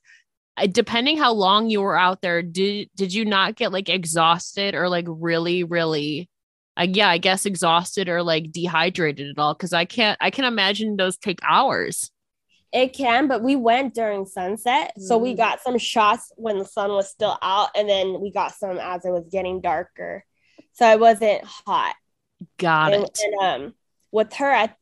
depending 0.71 1.17
how 1.17 1.33
long 1.33 1.71
you 1.71 1.81
were 1.81 1.99
out 1.99 2.21
there 2.21 2.43
did 2.43 2.89
did 2.95 3.13
you 3.13 3.25
not 3.25 3.57
get 3.57 3.73
like 3.73 3.89
exhausted 3.89 4.75
or 4.75 4.89
like 4.89 5.07
really 5.09 5.65
really 5.65 6.29
uh, 6.79 6.87
yeah 6.89 7.09
i 7.09 7.19
guess 7.19 7.47
exhausted 7.47 8.09
or 8.09 8.23
like 8.23 8.53
dehydrated 8.53 9.29
at 9.29 9.39
all 9.39 9.55
because 9.55 9.73
i 9.73 9.85
can't 9.85 10.19
i 10.21 10.31
can 10.31 10.45
imagine 10.45 10.97
those 10.97 11.17
take 11.17 11.41
hours 11.43 12.11
it 12.73 12.93
can 12.93 13.29
but 13.29 13.43
we 13.43 13.57
went 13.57 13.95
during 13.95 14.27
sunset 14.27 14.93
mm. 14.99 15.03
so 15.03 15.17
we 15.17 15.35
mm. 15.35 15.39
got 15.39 15.61
some 15.63 15.79
shots 15.79 16.33
when 16.37 16.59
the 16.59 16.65
sun 16.65 16.91
was 16.91 17.11
still 17.11 17.39
out 17.43 17.71
and 17.75 17.89
then 17.89 18.21
we 18.21 18.31
got 18.31 18.53
some 18.53 18.79
as 18.79 19.05
it 19.05 19.11
was 19.11 19.29
getting 19.31 19.61
darker 19.61 20.25
so 20.75 20.87
I 20.87 20.97
wasn't 20.97 21.45
hot 21.45 21.95
got 22.59 22.93
and, 22.93 23.05
it 23.05 23.19
and 23.23 23.35
um 23.43 23.75
with 24.11 24.33
her 24.35 24.53
i 24.53 24.75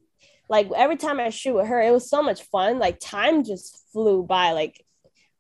like 0.49 0.71
every 0.75 0.97
time 0.97 1.21
i 1.21 1.29
shoot 1.31 1.55
with 1.55 1.67
her 1.67 1.81
it 1.81 1.93
was 1.93 2.09
so 2.09 2.23
much 2.23 2.43
fun 2.45 2.79
like 2.79 2.99
time 3.01 3.45
just 3.45 3.85
flew 3.93 4.23
by 4.23 4.53
like 4.53 4.85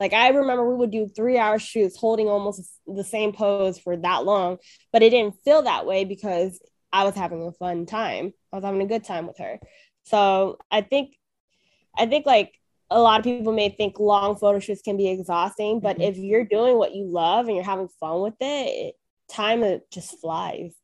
like 0.01 0.15
I 0.15 0.29
remember 0.31 0.69
we 0.69 0.77
would 0.77 0.91
do 0.91 1.07
three 1.07 1.37
hour 1.37 1.59
shoots 1.59 1.97
holding 1.97 2.27
almost 2.27 2.63
the 2.87 3.05
same 3.05 3.33
pose 3.33 3.79
for 3.79 3.97
that 3.99 4.25
long, 4.25 4.57
but 4.93 5.03
it 5.03 5.11
didn't 5.11 5.37
feel 5.45 5.63
that 5.63 5.87
way 5.87 6.05
because 6.05 6.59
I 6.93 7.05
was 7.05 7.15
having 7.15 7.47
a 7.47 7.53
fun 7.53 7.87
time. 7.87 8.33
I 8.53 8.57
was 8.57 8.65
having 8.65 8.83
a 8.83 8.87
good 8.87 9.05
time 9.05 9.27
with 9.27 9.39
her. 9.39 9.61
So 10.05 10.59
I 10.71 10.81
think, 10.81 11.15
I 11.97 12.07
think 12.07 12.25
like 12.25 12.55
a 12.91 13.01
lot 13.01 13.21
of 13.21 13.25
people 13.25 13.53
may 13.53 13.69
think 13.69 14.01
long 14.01 14.37
photo 14.37 14.59
shoots 14.59 14.83
can 14.83 14.97
be 14.97 15.09
exhausting, 15.09 15.81
but 15.81 15.99
mm-hmm. 15.99 16.11
if 16.11 16.17
you're 16.17 16.45
doing 16.45 16.77
what 16.77 16.95
you 16.95 17.05
love 17.05 17.47
and 17.47 17.55
you're 17.55 17.65
having 17.65 17.89
fun 18.01 18.23
with 18.23 18.35
it, 18.41 18.45
it 18.45 18.95
time 19.29 19.63
it 19.63 19.89
just 19.93 20.19
flies. 20.21 20.75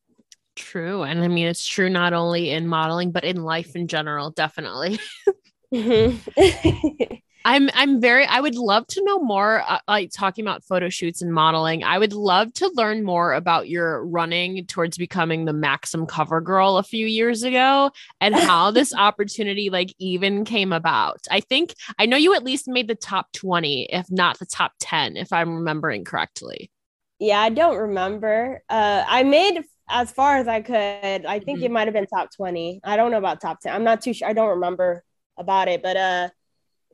True. 0.55 1.03
And 1.03 1.23
I 1.23 1.27
mean, 1.27 1.47
it's 1.47 1.65
true 1.65 1.89
not 1.89 2.13
only 2.13 2.51
in 2.51 2.67
modeling, 2.67 3.11
but 3.11 3.23
in 3.23 3.43
life 3.43 3.75
in 3.75 3.87
general, 3.87 4.31
definitely. 4.31 4.99
mm-hmm. 5.73 7.15
I'm 7.47 7.69
I'm 7.73 8.01
very 8.01 8.25
I 8.25 8.41
would 8.41 8.55
love 8.55 8.85
to 8.87 9.03
know 9.05 9.19
more 9.19 9.63
uh, 9.65 9.79
like 9.87 10.11
talking 10.11 10.43
about 10.43 10.65
photo 10.65 10.89
shoots 10.89 11.21
and 11.21 11.33
modeling. 11.33 11.81
I 11.81 11.97
would 11.97 12.11
love 12.11 12.51
to 12.55 12.69
learn 12.75 13.05
more 13.05 13.33
about 13.33 13.69
your 13.69 14.05
running 14.05 14.65
towards 14.65 14.97
becoming 14.97 15.45
the 15.45 15.53
Maxim 15.53 16.05
cover 16.05 16.41
girl 16.41 16.75
a 16.75 16.83
few 16.83 17.07
years 17.07 17.43
ago 17.43 17.91
and 18.19 18.35
how 18.49 18.71
this 18.71 18.93
opportunity 18.93 19.69
like 19.69 19.95
even 19.97 20.43
came 20.43 20.73
about. 20.73 21.21
I 21.31 21.39
think 21.39 21.73
I 21.97 22.05
know 22.05 22.17
you 22.17 22.35
at 22.35 22.43
least 22.43 22.67
made 22.67 22.89
the 22.89 22.95
top 22.95 23.31
20 23.31 23.93
if 23.93 24.11
not 24.11 24.37
the 24.39 24.45
top 24.45 24.73
10 24.81 25.15
if 25.15 25.31
I'm 25.31 25.55
remembering 25.55 26.03
correctly. 26.03 26.69
Yeah, 27.17 27.39
I 27.39 27.47
don't 27.47 27.77
remember. 27.77 28.61
Uh 28.69 29.05
I 29.07 29.23
made 29.23 29.63
as 29.87 30.11
far 30.11 30.35
as 30.35 30.49
I 30.49 30.61
could. 30.61 31.25
I 31.25 31.39
think 31.39 31.59
mm-hmm. 31.59 31.63
it 31.63 31.71
might 31.71 31.87
have 31.87 31.93
been 31.93 32.07
top 32.07 32.29
20. 32.35 32.81
I 32.83 32.97
don't 32.97 33.09
know 33.09 33.19
about 33.19 33.39
top 33.39 33.61
10. 33.61 33.73
I'm 33.73 33.85
not 33.85 34.01
too 34.01 34.11
sure. 34.11 34.27
I 34.27 34.33
don't 34.33 34.49
remember 34.49 35.01
about 35.37 35.69
it, 35.69 35.81
but 35.81 35.95
uh 35.95 36.29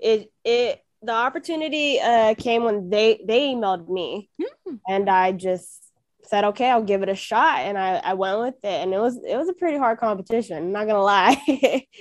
it 0.04 0.32
it 0.44 0.84
the 1.02 1.12
opportunity 1.12 2.00
uh, 2.00 2.36
came 2.36 2.64
when 2.64 2.90
they 2.90 3.24
they 3.26 3.54
emailed 3.54 3.90
me. 3.90 4.30
Mm. 4.42 4.80
and 4.88 5.10
I 5.10 5.32
just 5.32 5.80
said 6.26 6.46
okay 6.46 6.70
I'll 6.70 6.84
give 6.84 7.02
it 7.04 7.10
a 7.10 7.16
shot. 7.16 7.60
And 7.60 7.78
I, 7.78 7.96
I 7.98 8.14
went 8.14 8.40
with 8.40 8.56
it. 8.64 8.82
And 8.82 8.94
it 8.94 9.00
was 9.00 9.18
it 9.18 9.36
was 9.36 9.50
a 9.50 9.54
pretty 9.54 9.78
hard 9.78 10.00
competition 10.00 10.58
I'm 10.58 10.72
not 10.72 10.88
gonna 10.88 11.02
lie. 11.02 11.88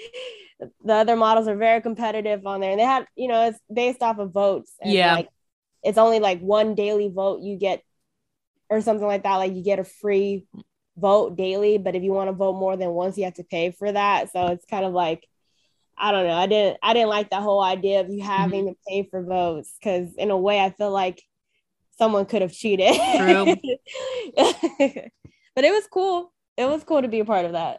The 0.85 0.95
other 0.95 1.17
models 1.17 1.49
are 1.49 1.57
very 1.57 1.81
competitive 1.81 2.47
on 2.47 2.61
there. 2.61 2.71
And 2.71 2.79
they 2.79 2.85
had 2.85 3.07
you 3.17 3.27
know 3.27 3.49
it's 3.49 3.59
based 3.73 4.01
off 4.01 4.19
of 4.19 4.33
votes. 4.33 4.73
Yeah. 4.85 5.15
like 5.15 5.29
it's 5.83 5.99
only 5.99 6.21
like 6.21 6.39
one 6.39 6.77
daily 6.77 7.09
vote 7.09 7.43
you 7.43 7.57
get 7.57 7.83
or 8.71 8.81
something 8.81 9.07
like 9.07 9.25
that. 9.25 9.37
Like 9.37 9.55
you 9.55 9.65
get 9.65 9.81
a 9.81 9.85
free 9.85 10.47
vote 10.97 11.37
daily. 11.37 11.79
But 11.79 11.97
if 11.97 12.05
you 12.05 12.13
want 12.13 12.29
to 12.29 12.33
vote 12.33 12.53
more 12.53 12.77
than 12.77 12.91
once 12.91 13.19
you 13.19 13.25
have 13.25 13.35
to 13.35 13.45
pay 13.45 13.73
for 13.73 13.91
that. 13.91 14.31
So 14.31 14.47
it's 14.47 14.65
kind 14.67 14.85
of 14.85 14.93
like 14.93 15.27
I 16.03 16.11
don't 16.11 16.27
know. 16.27 16.35
I 16.35 16.49
didn't 16.49 16.79
I 16.83 16.95
didn't 16.95 17.11
like 17.11 17.31
the 17.31 17.41
whole 17.41 17.63
idea 17.63 18.01
of 18.01 18.11
you 18.11 18.25
having 18.25 18.65
mm-hmm. 18.65 18.71
to 18.71 18.79
pay 18.89 19.09
for 19.09 19.23
votes 19.23 19.73
because 19.79 20.13
in 20.17 20.33
a 20.33 20.37
way 20.37 20.59
I 20.59 20.71
feel 20.71 20.91
like 20.91 21.23
someone 21.97 22.27
could 22.27 22.43
have 22.43 22.53
cheated. 22.53 22.93
True. 23.17 23.45
but 25.55 25.65
it 25.65 25.71
was 25.71 25.87
cool. 25.87 26.33
It 26.57 26.67
was 26.67 26.83
cool 26.83 27.03
to 27.03 27.09
be 27.09 27.21
a 27.21 27.25
part 27.25 27.45
of 27.45 27.53
that. 27.53 27.79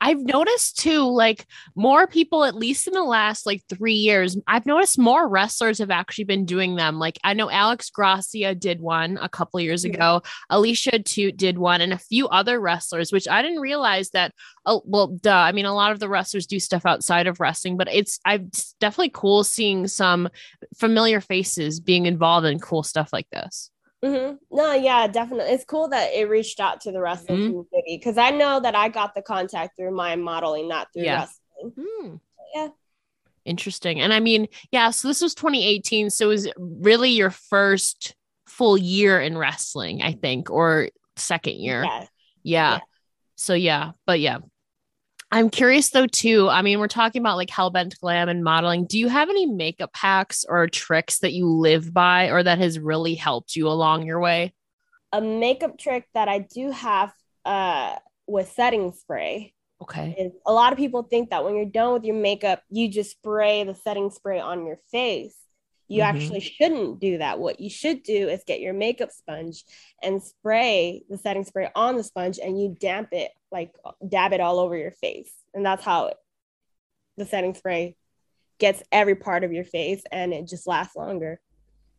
I've 0.00 0.20
noticed 0.20 0.78
too, 0.78 1.10
like 1.10 1.46
more 1.74 2.06
people, 2.06 2.44
at 2.44 2.54
least 2.54 2.86
in 2.86 2.94
the 2.94 3.02
last 3.02 3.46
like 3.46 3.62
three 3.68 3.94
years, 3.94 4.36
I've 4.46 4.66
noticed 4.66 4.98
more 4.98 5.28
wrestlers 5.28 5.78
have 5.78 5.90
actually 5.90 6.24
been 6.24 6.44
doing 6.44 6.76
them. 6.76 6.98
Like 6.98 7.18
I 7.24 7.34
know 7.34 7.50
Alex 7.50 7.90
Gracia 7.90 8.54
did 8.54 8.80
one 8.80 9.18
a 9.20 9.28
couple 9.28 9.60
years 9.60 9.84
ago, 9.84 10.22
Alicia 10.50 10.92
Atout 10.92 11.36
did 11.36 11.58
one, 11.58 11.80
and 11.80 11.92
a 11.92 11.98
few 11.98 12.28
other 12.28 12.60
wrestlers, 12.60 13.12
which 13.12 13.28
I 13.28 13.42
didn't 13.42 13.60
realize 13.60 14.10
that. 14.10 14.32
Oh, 14.66 14.82
well, 14.86 15.08
duh. 15.08 15.34
I 15.34 15.52
mean, 15.52 15.66
a 15.66 15.74
lot 15.74 15.92
of 15.92 16.00
the 16.00 16.08
wrestlers 16.08 16.46
do 16.46 16.58
stuff 16.58 16.86
outside 16.86 17.26
of 17.26 17.40
wrestling, 17.40 17.76
but 17.76 17.88
it's 17.92 18.18
I've 18.24 18.44
it's 18.54 18.74
definitely 18.74 19.10
cool 19.12 19.42
seeing 19.42 19.88
some 19.88 20.28
familiar 20.76 21.20
faces 21.20 21.80
being 21.80 22.06
involved 22.06 22.46
in 22.46 22.60
cool 22.60 22.82
stuff 22.82 23.12
like 23.12 23.28
this. 23.30 23.70
Mm-hmm. 24.04 24.34
No, 24.50 24.74
yeah, 24.74 25.06
definitely. 25.06 25.52
It's 25.52 25.64
cool 25.64 25.88
that 25.88 26.12
it 26.12 26.28
reached 26.28 26.60
out 26.60 26.82
to 26.82 26.92
the 26.92 27.00
wrestling 27.00 27.38
mm-hmm. 27.38 27.46
community 27.46 27.96
because 27.96 28.18
I 28.18 28.30
know 28.30 28.60
that 28.60 28.74
I 28.74 28.88
got 28.90 29.14
the 29.14 29.22
contact 29.22 29.76
through 29.76 29.92
my 29.92 30.14
modeling, 30.16 30.68
not 30.68 30.92
through 30.92 31.04
yeah. 31.04 31.20
wrestling. 31.20 31.72
Mm. 31.78 32.20
Yeah. 32.54 32.68
Interesting. 33.46 34.00
And 34.00 34.12
I 34.12 34.20
mean, 34.20 34.48
yeah, 34.70 34.90
so 34.90 35.08
this 35.08 35.22
was 35.22 35.34
2018. 35.34 36.10
So 36.10 36.26
it 36.26 36.28
was 36.28 36.48
really 36.58 37.10
your 37.10 37.30
first 37.30 38.14
full 38.46 38.76
year 38.76 39.20
in 39.20 39.38
wrestling, 39.38 40.02
I 40.02 40.12
think, 40.12 40.50
or 40.50 40.90
second 41.16 41.54
year. 41.54 41.84
Yeah. 41.84 42.00
yeah. 42.00 42.06
yeah. 42.42 42.78
So 43.36 43.54
yeah, 43.54 43.92
but 44.06 44.20
yeah, 44.20 44.38
I'm 45.34 45.50
curious 45.50 45.90
though 45.90 46.06
too. 46.06 46.48
I 46.48 46.62
mean, 46.62 46.78
we're 46.78 46.86
talking 46.86 47.20
about 47.20 47.36
like 47.36 47.48
hellbent 47.48 47.98
glam 47.98 48.28
and 48.28 48.44
modeling. 48.44 48.86
Do 48.86 49.00
you 49.00 49.08
have 49.08 49.28
any 49.28 49.46
makeup 49.46 49.90
hacks 49.92 50.44
or 50.48 50.68
tricks 50.68 51.18
that 51.18 51.32
you 51.32 51.48
live 51.48 51.92
by 51.92 52.30
or 52.30 52.40
that 52.40 52.58
has 52.58 52.78
really 52.78 53.16
helped 53.16 53.56
you 53.56 53.66
along 53.66 54.06
your 54.06 54.20
way? 54.20 54.54
A 55.12 55.20
makeup 55.20 55.76
trick 55.76 56.06
that 56.14 56.28
I 56.28 56.38
do 56.38 56.70
have 56.70 57.12
uh 57.44 57.96
with 58.28 58.52
setting 58.52 58.92
spray. 58.92 59.52
Okay. 59.82 60.14
Is 60.16 60.32
a 60.46 60.52
lot 60.52 60.72
of 60.72 60.78
people 60.78 61.02
think 61.02 61.30
that 61.30 61.44
when 61.44 61.56
you're 61.56 61.64
done 61.64 61.94
with 61.94 62.04
your 62.04 62.14
makeup, 62.14 62.62
you 62.70 62.88
just 62.88 63.10
spray 63.10 63.64
the 63.64 63.74
setting 63.74 64.10
spray 64.10 64.38
on 64.38 64.64
your 64.64 64.78
face. 64.92 65.34
You 65.88 66.02
mm-hmm. 66.02 66.16
actually 66.16 66.40
shouldn't 66.40 67.00
do 67.00 67.18
that. 67.18 67.38
What 67.38 67.60
you 67.60 67.68
should 67.68 68.02
do 68.02 68.28
is 68.28 68.42
get 68.46 68.60
your 68.60 68.72
makeup 68.72 69.10
sponge 69.10 69.64
and 70.02 70.22
spray 70.22 71.02
the 71.08 71.18
setting 71.18 71.44
spray 71.44 71.70
on 71.74 71.96
the 71.96 72.04
sponge 72.04 72.38
and 72.42 72.60
you 72.60 72.74
damp 72.78 73.08
it, 73.12 73.30
like 73.52 73.74
dab 74.06 74.32
it 74.32 74.40
all 74.40 74.58
over 74.58 74.76
your 74.76 74.92
face. 74.92 75.32
And 75.52 75.64
that's 75.64 75.84
how 75.84 76.06
it, 76.06 76.16
the 77.16 77.26
setting 77.26 77.54
spray 77.54 77.96
gets 78.58 78.82
every 78.90 79.14
part 79.14 79.44
of 79.44 79.52
your 79.52 79.64
face 79.64 80.02
and 80.10 80.32
it 80.32 80.48
just 80.48 80.66
lasts 80.66 80.96
longer. 80.96 81.40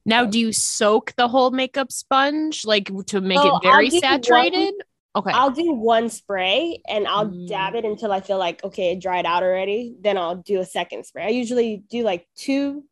Now, 0.06 0.26
do 0.26 0.40
you 0.40 0.52
soak 0.52 1.14
the 1.16 1.28
whole 1.28 1.52
makeup 1.52 1.92
sponge 1.92 2.66
like 2.66 2.92
to 3.08 3.22
make 3.22 3.40
it 3.40 3.54
very 3.64 3.90
saturated? 3.90 4.74
One, 5.14 5.24
okay. 5.24 5.32
I'll 5.32 5.52
do 5.52 5.74
one 5.74 6.10
spray 6.10 6.82
and 6.88 7.08
I'll 7.08 7.28
mm. 7.28 7.48
dab 7.48 7.76
it 7.76 7.86
until 7.86 8.12
I 8.12 8.22
feel 8.22 8.38
like, 8.38 8.64
okay, 8.64 8.92
it 8.92 9.02
dried 9.02 9.26
out 9.26 9.42
already. 9.42 9.96
Then 10.00 10.18
I'll 10.18 10.36
do 10.36 10.60
a 10.60 10.66
second 10.66 11.06
spray. 11.06 11.26
I 11.26 11.30
usually 11.30 11.84
do 11.90 12.04
like 12.04 12.28
two 12.36 12.84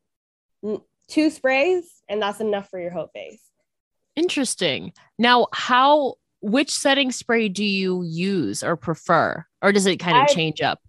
two 1.07 1.29
sprays 1.29 1.85
and 2.09 2.21
that's 2.21 2.39
enough 2.39 2.69
for 2.69 2.79
your 2.79 2.91
whole 2.91 3.09
face. 3.13 3.41
Interesting. 4.15 4.93
Now, 5.17 5.47
how 5.53 6.15
which 6.41 6.71
setting 6.71 7.11
spray 7.11 7.49
do 7.49 7.63
you 7.63 8.03
use 8.03 8.63
or 8.63 8.75
prefer 8.75 9.45
or 9.61 9.71
does 9.71 9.85
it 9.85 9.97
kind 9.97 10.17
of 10.17 10.23
I, 10.23 10.33
change 10.33 10.61
up? 10.61 10.79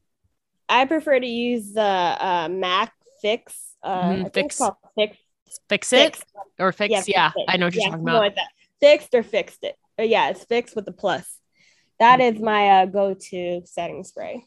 I 0.68 0.84
prefer 0.84 1.18
to 1.20 1.26
use 1.26 1.72
the 1.72 1.82
uh, 1.82 2.48
MAC 2.50 2.92
Fix 3.22 3.74
uh 3.82 4.02
mm, 4.02 4.34
fix. 4.34 4.60
fix 4.96 5.16
fix 5.68 5.92
it 5.92 6.24
or 6.58 6.72
fix 6.72 6.90
yeah, 6.90 7.02
yeah 7.06 7.30
fix 7.30 7.44
I 7.48 7.56
know 7.56 7.66
what 7.66 7.74
you're 7.74 7.84
yeah, 7.84 7.90
talking 7.90 8.02
about. 8.02 8.18
Like 8.18 8.34
that. 8.34 8.48
Fixed 8.80 9.14
or 9.14 9.22
fixed 9.22 9.62
it. 9.62 9.76
Uh, 9.98 10.02
yeah, 10.02 10.30
it's 10.30 10.44
fixed 10.44 10.74
with 10.74 10.84
the 10.84 10.92
plus. 10.92 11.38
That 12.00 12.20
mm. 12.20 12.34
is 12.34 12.40
my 12.40 12.68
uh, 12.68 12.86
go-to 12.86 13.62
setting 13.64 14.04
spray. 14.04 14.44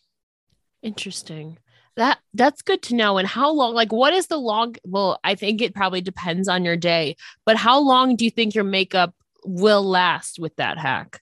Interesting 0.83 1.57
that 1.97 2.19
that's 2.33 2.61
good 2.61 2.81
to 2.83 2.95
know. 2.95 3.17
And 3.17 3.27
how 3.27 3.51
long 3.51 3.73
like 3.73 3.91
what 3.91 4.13
is 4.13 4.27
the 4.27 4.37
long 4.37 4.75
well 4.85 5.19
i 5.23 5.35
think 5.35 5.61
it 5.61 5.75
probably 5.75 6.01
depends 6.01 6.47
on 6.47 6.63
your 6.63 6.77
day 6.77 7.15
but 7.45 7.57
how 7.57 7.79
long 7.79 8.15
do 8.15 8.23
you 8.23 8.31
think 8.31 8.55
your 8.55 8.63
makeup 8.63 9.13
will 9.43 9.83
last 9.83 10.39
with 10.39 10.55
that 10.55 10.77
hack? 10.77 11.21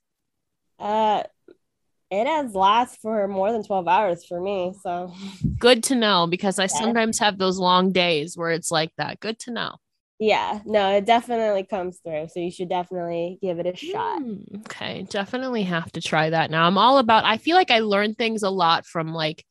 Uh 0.78 1.24
it 2.12 2.28
has 2.28 2.54
last 2.54 3.02
for 3.02 3.28
more 3.28 3.52
than 3.52 3.64
12 3.64 3.88
hours 3.88 4.26
for 4.26 4.40
me 4.40 4.74
so. 4.84 5.12
Good 5.58 5.84
to 5.86 5.96
know 5.96 6.28
because 6.28 6.60
i 6.60 6.64
yeah. 6.64 6.68
sometimes 6.68 7.20
have 7.20 7.38
those 7.38 7.58
long 7.58 7.92
days 7.92 8.38
where 8.38 8.52
it's 8.52 8.72
like 8.72 8.92
that. 8.98 9.20
Good 9.20 9.40
to 9.40 9.52
know. 9.52 9.76
Yeah 10.20 10.60
no 10.66 10.92
it 10.92 11.06
definitely 11.06 11.64
comes 11.64 12.00
through 12.06 12.28
so 12.30 12.40
you 12.40 12.52
should 12.52 12.70
definitely 12.70 13.40
give 13.42 13.60
it 13.60 13.66
a 13.66 13.76
shot. 13.76 14.22
Mm, 14.22 14.66
okay 14.66 15.08
definitely 15.10 15.64
have 15.64 15.92
to 15.94 16.02
try 16.02 16.30
that. 16.30 16.52
Now 16.52 16.68
i'm 16.68 16.78
all 16.78 16.98
about 16.98 17.26
i 17.26 17.38
feel 17.38 17.56
like 17.56 17.72
i 17.72 17.80
learn 17.80 18.14
things 18.14 18.44
a 18.44 18.50
lot 18.50 18.86
from 18.86 19.14
like 19.14 19.46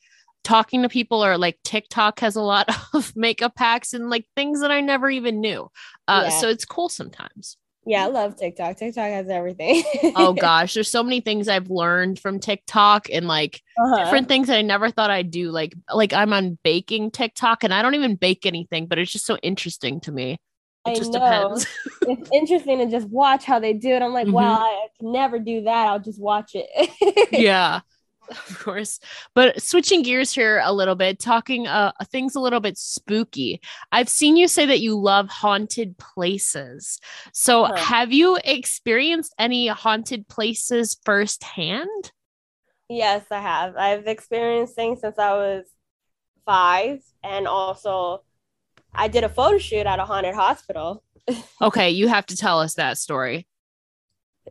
talking 0.44 0.83
to 0.83 0.88
people 0.88 1.24
or 1.24 1.37
like 1.38 1.59
TikTok 1.64 2.20
has 2.20 2.37
a 2.37 2.42
lot 2.42 2.68
of 2.94 3.14
makeup 3.16 3.54
hacks 3.57 3.92
and 3.94 4.11
like 4.11 4.26
things 4.37 4.61
that 4.61 4.70
I 4.70 4.80
never 4.80 5.11
even 5.11 5.40
knew. 5.40 5.68
Uh, 6.07 6.24
Yeah. 6.24 6.30
So 6.30 6.48
it's 6.48 6.64
cool 6.64 6.88
sometimes. 6.88 7.57
Yeah, 7.87 8.04
I 8.04 8.07
love 8.09 8.37
TikTok. 8.37 8.76
TikTok 8.78 9.11
has 9.11 9.28
everything. 9.28 9.83
Oh 10.14 10.33
gosh, 10.40 10.74
there's 10.74 10.90
so 10.90 11.02
many 11.02 11.20
things 11.20 11.48
I've 11.48 11.70
learned 11.70 12.18
from 12.18 12.40
TikTok 12.40 13.09
and 13.12 13.26
like 13.26 13.61
Uh-huh. 13.78 14.04
different 14.04 14.28
things 14.28 14.46
that 14.48 14.59
I 14.59 14.62
never 14.62 14.90
thought 14.90 15.11
I'd 15.11 15.30
do. 15.30 15.50
Like 15.50 15.74
like 15.92 16.12
I'm 16.12 16.33
on 16.33 16.59
baking 16.62 17.11
TikTok 17.11 17.64
and 17.64 17.74
I 17.74 17.83
don't 17.83 17.94
even 17.94 18.16
bake 18.16 18.46
anything, 18.46 18.87
but 18.87 18.98
it's 18.98 19.12
just 19.12 19.26
so 19.26 19.37
interesting 19.42 20.00
to 20.02 20.12
me. 20.12 20.38
It 20.87 20.90
I 20.90 20.94
just 20.94 21.12
know. 21.12 21.20
depends. 21.24 21.66
it's 22.07 22.30
interesting 22.33 22.78
to 22.78 22.87
just 22.90 23.09
watch 23.09 23.44
how 23.44 23.59
they 23.59 23.72
do 23.72 23.90
it. 23.90 24.02
I'm 24.02 24.12
like, 24.12 24.28
Mhm. 24.28 24.33
wow, 24.33 24.61
I 24.61 24.87
can 25.00 25.12
never 25.12 25.38
do 25.38 25.62
that. 25.64 25.88
I'll 25.88 25.98
just 26.00 26.20
watch 26.20 26.52
it. 26.54 26.68
yeah 27.30 27.80
of 28.48 28.58
course. 28.58 29.00
But 29.34 29.60
switching 29.62 30.02
gears 30.02 30.32
here 30.32 30.60
a 30.62 30.72
little 30.72 30.94
bit 30.94 31.18
talking 31.18 31.66
uh 31.66 31.92
things 32.04 32.34
a 32.34 32.40
little 32.40 32.60
bit 32.60 32.78
spooky. 32.78 33.60
I've 33.92 34.08
seen 34.08 34.37
you 34.37 34.48
say 34.48 34.66
that 34.66 34.80
you 34.80 34.98
love 34.98 35.28
haunted 35.28 35.98
places. 35.98 37.00
So 37.32 37.64
have 37.64 38.12
you 38.12 38.38
experienced 38.44 39.34
any 39.38 39.68
haunted 39.68 40.28
places 40.28 40.96
firsthand? 41.04 42.12
Yes, 42.88 43.24
I 43.30 43.40
have. 43.40 43.76
I've 43.76 44.06
experienced 44.06 44.74
things 44.74 45.00
since 45.00 45.18
I 45.18 45.32
was 45.32 45.64
five, 46.44 47.00
and 47.22 47.48
also 47.48 48.22
I 48.94 49.08
did 49.08 49.24
a 49.24 49.28
photo 49.28 49.58
shoot 49.58 49.87
at 49.87 49.98
a 49.98 50.04
haunted 50.04 50.34
hospital. 50.34 51.02
okay 51.62 51.88
you 51.88 52.06
have 52.06 52.26
to 52.26 52.37
tell 52.37 52.60
us 52.60 52.74
that 52.74 52.98
story 52.98 53.46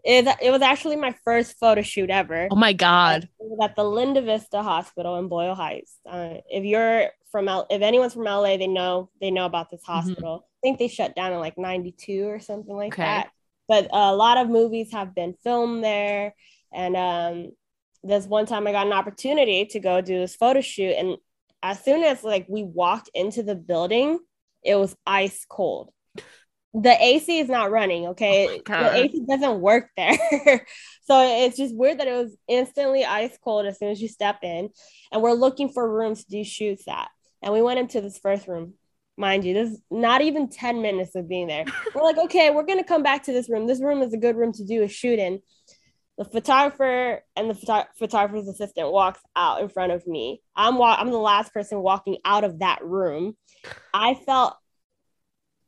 It, 0.04 0.28
it 0.42 0.52
was 0.52 0.62
actually 0.62 0.96
my 0.96 1.16
first 1.24 1.58
photo 1.60 1.82
shoot 1.82 2.10
ever. 2.10 2.48
oh 2.52 2.56
my 2.56 2.74
god 2.74 3.24
It 3.24 3.30
was 3.40 3.60
at 3.70 3.76
the 3.76 3.84
Linda 3.84 4.22
Vista 4.22 4.62
Hospital 4.62 5.18
in 5.18 5.28
Boyle 5.28 5.56
Heights. 5.56 5.98
Uh, 6.10 6.36
if 6.50 6.64
you're 6.64 7.10
from 7.32 7.48
L- 7.48 7.68
if 7.70 7.82
anyone's 7.82 8.14
from 8.14 8.24
LA, 8.26 8.58
they 8.58 8.68
know 8.68 9.10
they 9.22 9.32
know 9.32 9.46
about 9.46 9.70
this 9.70 9.84
hospital. 9.84 10.46
I 10.46 10.60
think 10.64 10.80
they 10.80 10.88
shut 10.88 11.16
down 11.16 11.34
in 11.34 11.40
like 11.40 11.58
'92 11.58 12.26
or 12.28 12.40
something 12.40 12.76
like 12.76 12.94
Okay. 12.94 13.04
that. 13.04 13.30
But 13.68 13.88
a 13.92 14.16
lot 14.16 14.38
of 14.38 14.50
movies 14.50 14.92
have 14.92 15.16
been 15.16 15.36
filmed 15.44 15.84
there, 15.84 16.36
and 16.74 16.96
um, 16.98 17.52
this 18.04 18.26
one 18.26 18.46
time 18.46 18.68
I 18.68 18.72
got 18.72 18.88
an 18.88 18.94
opportunity 18.94 19.66
to 19.68 19.80
go 19.80 20.02
do 20.02 20.20
this 20.20 20.36
photo 20.36 20.62
shoot, 20.62 20.92
and 20.98 21.18
as 21.62 21.80
soon 21.84 22.04
as 22.04 22.24
like 22.24 22.46
we 22.50 22.64
walked 22.64 23.10
into 23.14 23.42
the 23.42 23.56
building, 23.56 24.20
it 24.64 24.76
was 24.76 24.96
ice 25.06 25.46
cold. 25.48 25.92
The 26.74 26.96
AC 27.00 27.40
is 27.40 27.50
not 27.50 27.70
running, 27.70 28.08
okay? 28.08 28.48
Oh 28.48 28.62
the 28.84 28.98
AC 29.04 29.22
doesn't 29.30 29.62
work 29.62 29.90
there. 29.96 30.18
so 31.04 31.46
it's 31.46 31.58
just 31.58 31.76
weird 31.76 32.00
that 32.00 32.08
it 32.08 32.14
was 32.14 32.36
instantly 32.48 33.06
ice 33.06 33.38
cold 33.44 33.68
as 33.68 33.78
soon 33.78 33.90
as 33.90 34.02
you 34.02 34.08
step 34.08 34.40
in. 34.42 34.70
And 35.12 35.22
we're 35.22 35.34
looking 35.34 35.70
for 35.70 35.88
rooms 35.88 36.24
to 36.24 36.30
do 36.32 36.44
shoots 36.44 36.88
at. 36.88 37.10
And 37.44 37.54
we 37.54 37.62
went 37.62 37.80
into 37.80 38.02
this 38.02 38.18
first 38.18 38.48
room. 38.48 38.74
Mind 39.18 39.46
you, 39.46 39.54
this 39.54 39.74
is 39.74 39.82
not 39.92 40.22
even 40.22 40.50
10 40.50 40.82
minutes 40.82 41.14
of 41.14 41.30
being 41.30 41.46
there. 41.46 41.66
We're 41.94 42.02
like, 42.02 42.18
okay, 42.18 42.50
we're 42.50 42.66
gonna 42.66 42.84
come 42.84 43.04
back 43.04 43.24
to 43.26 43.32
this 43.32 43.48
room. 43.48 43.68
This 43.68 43.80
room 43.80 44.02
is 44.02 44.12
a 44.12 44.18
good 44.18 44.36
room 44.36 44.52
to 44.54 44.66
do 44.66 44.82
a 44.82 44.88
shoot 44.88 45.20
in. 45.20 45.40
The 46.18 46.26
photographer 46.26 47.22
and 47.36 47.50
the 47.50 47.54
photo- 47.54 47.88
photographer's 48.00 48.48
assistant 48.48 48.92
walks 48.92 49.20
out 49.36 49.62
in 49.62 49.70
front 49.70 49.92
of 49.92 50.08
me. 50.08 50.42
I'm 50.56 50.78
wa- 50.80 50.96
I'm 50.98 51.12
the 51.12 51.20
last 51.20 51.54
person 51.54 51.84
walking 51.84 52.18
out 52.26 52.44
of 52.44 52.60
that 52.60 52.84
room. 52.84 53.38
I 53.94 54.16
felt 54.16 54.56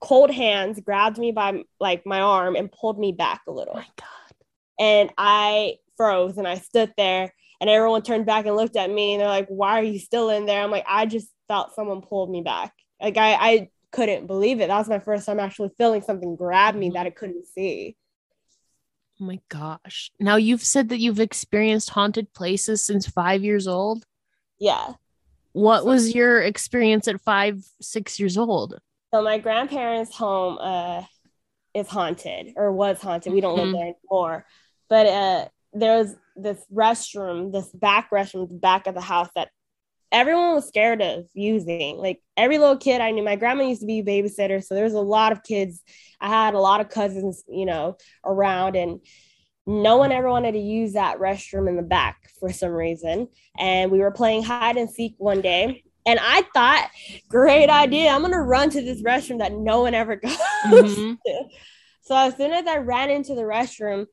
cold 0.02 0.32
hands 0.32 0.80
grabbed 0.80 1.18
me 1.18 1.32
by 1.32 1.64
like 1.80 2.06
my 2.06 2.20
arm 2.22 2.56
and 2.56 2.72
pulled 2.72 3.00
me 3.00 3.12
back 3.12 3.42
a 3.48 3.52
little 3.52 3.74
oh 3.76 3.80
my 3.80 3.88
god 3.98 4.36
and 4.80 5.10
I 5.18 5.76
froze 5.98 6.38
and 6.38 6.48
I 6.48 6.56
stood 6.56 6.94
there 6.98 7.34
and 7.62 7.70
everyone 7.70 8.02
turned 8.02 8.26
back 8.26 8.46
and 8.46 8.56
looked 8.56 8.76
at 8.76 8.90
me 8.90 9.14
and 9.14 9.22
they're 9.22 9.30
like, 9.30 9.48
why 9.48 9.80
are 9.80 9.84
you 9.84 9.98
still 10.00 10.30
in 10.30 10.46
there? 10.46 10.62
I'm 10.62 10.72
like, 10.72 10.84
I 10.88 11.06
just 11.06 11.30
felt 11.48 11.74
someone 11.74 12.02
pulled 12.02 12.30
me 12.30 12.42
back. 12.42 12.74
Like 13.02 13.16
I, 13.18 13.34
I 13.34 13.70
couldn't 13.92 14.28
believe 14.28 14.60
it. 14.60 14.68
That 14.68 14.78
was 14.78 14.90
my 14.90 15.00
first 15.00 15.26
time 15.26 15.40
actually 15.40 15.70
feeling 15.78 16.02
something 16.02 16.36
grab 16.36 16.76
me 16.76 16.88
mm-hmm. 16.88 16.96
that 16.96 17.08
I 17.08 17.12
couldn't 17.12 17.48
see. 17.48 17.96
oh 19.22 19.26
my 19.26 19.40
gosh 19.48 20.12
now 20.20 20.36
you've 20.36 20.64
said 20.66 20.90
that 20.90 21.00
you've 21.00 21.22
experienced 21.22 21.92
haunted 21.92 22.34
places 22.34 22.84
since 22.84 23.08
five 23.08 23.42
years 23.46 23.66
old 23.66 24.06
Yeah. 24.60 24.96
what 25.54 25.86
was 25.86 26.14
your 26.14 26.42
experience 26.42 27.08
at 27.08 27.22
five 27.22 27.64
six 27.80 28.20
years 28.20 28.38
old 28.38 28.78
So 29.16 29.22
my 29.22 29.38
grandparents' 29.38 30.14
home 30.14 30.58
uh 30.60 31.04
is 31.74 31.88
haunted 31.88 32.52
or 32.58 32.74
was 32.74 33.00
haunted. 33.00 33.32
We 33.32 33.40
don't 33.40 33.56
live 33.56 33.72
there 33.72 33.94
anymore. 34.12 34.46
But 34.90 35.06
uh 35.08 35.48
there's 35.72 36.16
this 36.36 36.66
restroom, 36.70 37.54
this 37.54 37.70
back 37.70 38.12
restroom 38.12 38.50
the 38.50 38.56
back 38.56 38.88
of 38.88 38.94
the 38.94 39.00
house 39.00 39.30
that 39.36 39.52
everyone 40.12 40.56
was 40.56 40.68
scared 40.68 41.02
of 41.02 41.30
using. 41.34 41.96
Like 41.96 42.22
every 42.36 42.58
little 42.58 42.76
kid 42.76 43.00
I 43.00 43.12
knew, 43.12 43.24
my 43.24 43.38
grandma 43.38 43.64
used 43.64 43.80
to 43.80 43.88
be 43.88 44.00
a 44.00 44.04
babysitter, 44.04 44.62
so 44.62 44.76
there 44.76 44.84
was 44.84 44.94
a 44.94 45.00
lot 45.00 45.32
of 45.32 45.44
kids. 45.44 45.82
I 46.20 46.28
had 46.28 46.54
a 46.54 46.60
lot 46.60 46.82
of 46.82 46.90
cousins, 46.90 47.42
you 47.48 47.66
know, 47.66 47.96
around 48.26 48.76
and 48.76 49.00
no 49.66 49.96
one 49.96 50.12
ever 50.12 50.30
wanted 50.30 50.52
to 50.52 50.60
use 50.60 50.92
that 50.92 51.20
restroom 51.20 51.70
in 51.70 51.78
the 51.78 51.84
back 51.84 52.32
for 52.38 52.52
some 52.52 52.72
reason. 52.72 53.30
And 53.58 53.92
we 53.92 54.00
were 54.00 54.12
playing 54.12 54.44
hide 54.44 54.76
and 54.76 54.90
seek 54.90 55.16
one 55.20 55.40
day. 55.40 55.85
And 56.06 56.20
I 56.22 56.44
thought, 56.54 56.90
great 57.30 57.70
idea. 57.70 58.10
I'm 58.12 58.22
going 58.22 58.32
to 58.34 58.40
run 58.40 58.70
to 58.72 58.82
this 58.82 59.02
restroom 59.02 59.40
that 59.40 59.54
no 59.54 59.82
one 59.82 59.94
ever 59.96 60.16
goes 60.70 60.96
Mhm. 60.96 61.18
to. 61.26 61.44
So 62.02 62.16
as 62.16 62.36
soon 62.38 62.52
as 62.52 62.68
I 62.68 62.78
ran 62.78 63.10
into 63.10 63.34
the 63.34 63.42
restroom 63.42 64.06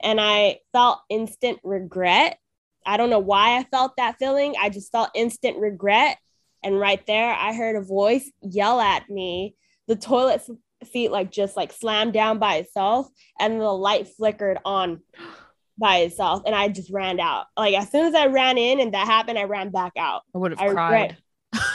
and 0.00 0.18
I 0.20 0.60
felt 0.72 1.00
instant 1.10 1.58
regret, 1.62 2.38
I 2.86 2.96
don't 2.96 3.10
know 3.10 3.18
why 3.18 3.58
I 3.58 3.64
felt 3.64 3.92
that 3.98 4.16
feeling. 4.18 4.54
I 4.58 4.70
just 4.70 4.90
felt 4.92 5.10
instant 5.14 5.58
regret. 5.58 6.16
And 6.62 6.80
right 6.80 7.04
there, 7.06 7.32
I 7.34 7.52
heard 7.52 7.76
a 7.76 7.82
voice 7.82 8.30
yell 8.40 8.80
at 8.80 9.10
me. 9.10 9.54
The 9.88 9.96
toilet 9.96 10.42
seat 10.90 11.10
like 11.10 11.30
just 11.30 11.56
like 11.56 11.72
slammed 11.72 12.12
down 12.12 12.38
by 12.38 12.56
itself 12.56 13.08
and 13.40 13.60
the 13.60 13.64
light 13.70 14.08
flickered 14.08 14.58
on 14.64 15.00
by 15.78 15.98
itself 15.98 16.42
and 16.46 16.54
I 16.54 16.68
just 16.68 16.90
ran 16.90 17.20
out. 17.20 17.46
Like 17.56 17.74
as 17.74 17.90
soon 17.90 18.06
as 18.06 18.14
I 18.14 18.26
ran 18.28 18.56
in 18.56 18.80
and 18.80 18.94
that 18.94 19.06
happened, 19.06 19.38
I 19.38 19.44
ran 19.44 19.70
back 19.70 19.92
out. 19.98 20.22
i 20.34 20.38
would 20.38 20.58
have 20.58 20.72
cried 20.72 20.92
regret- 21.02 21.16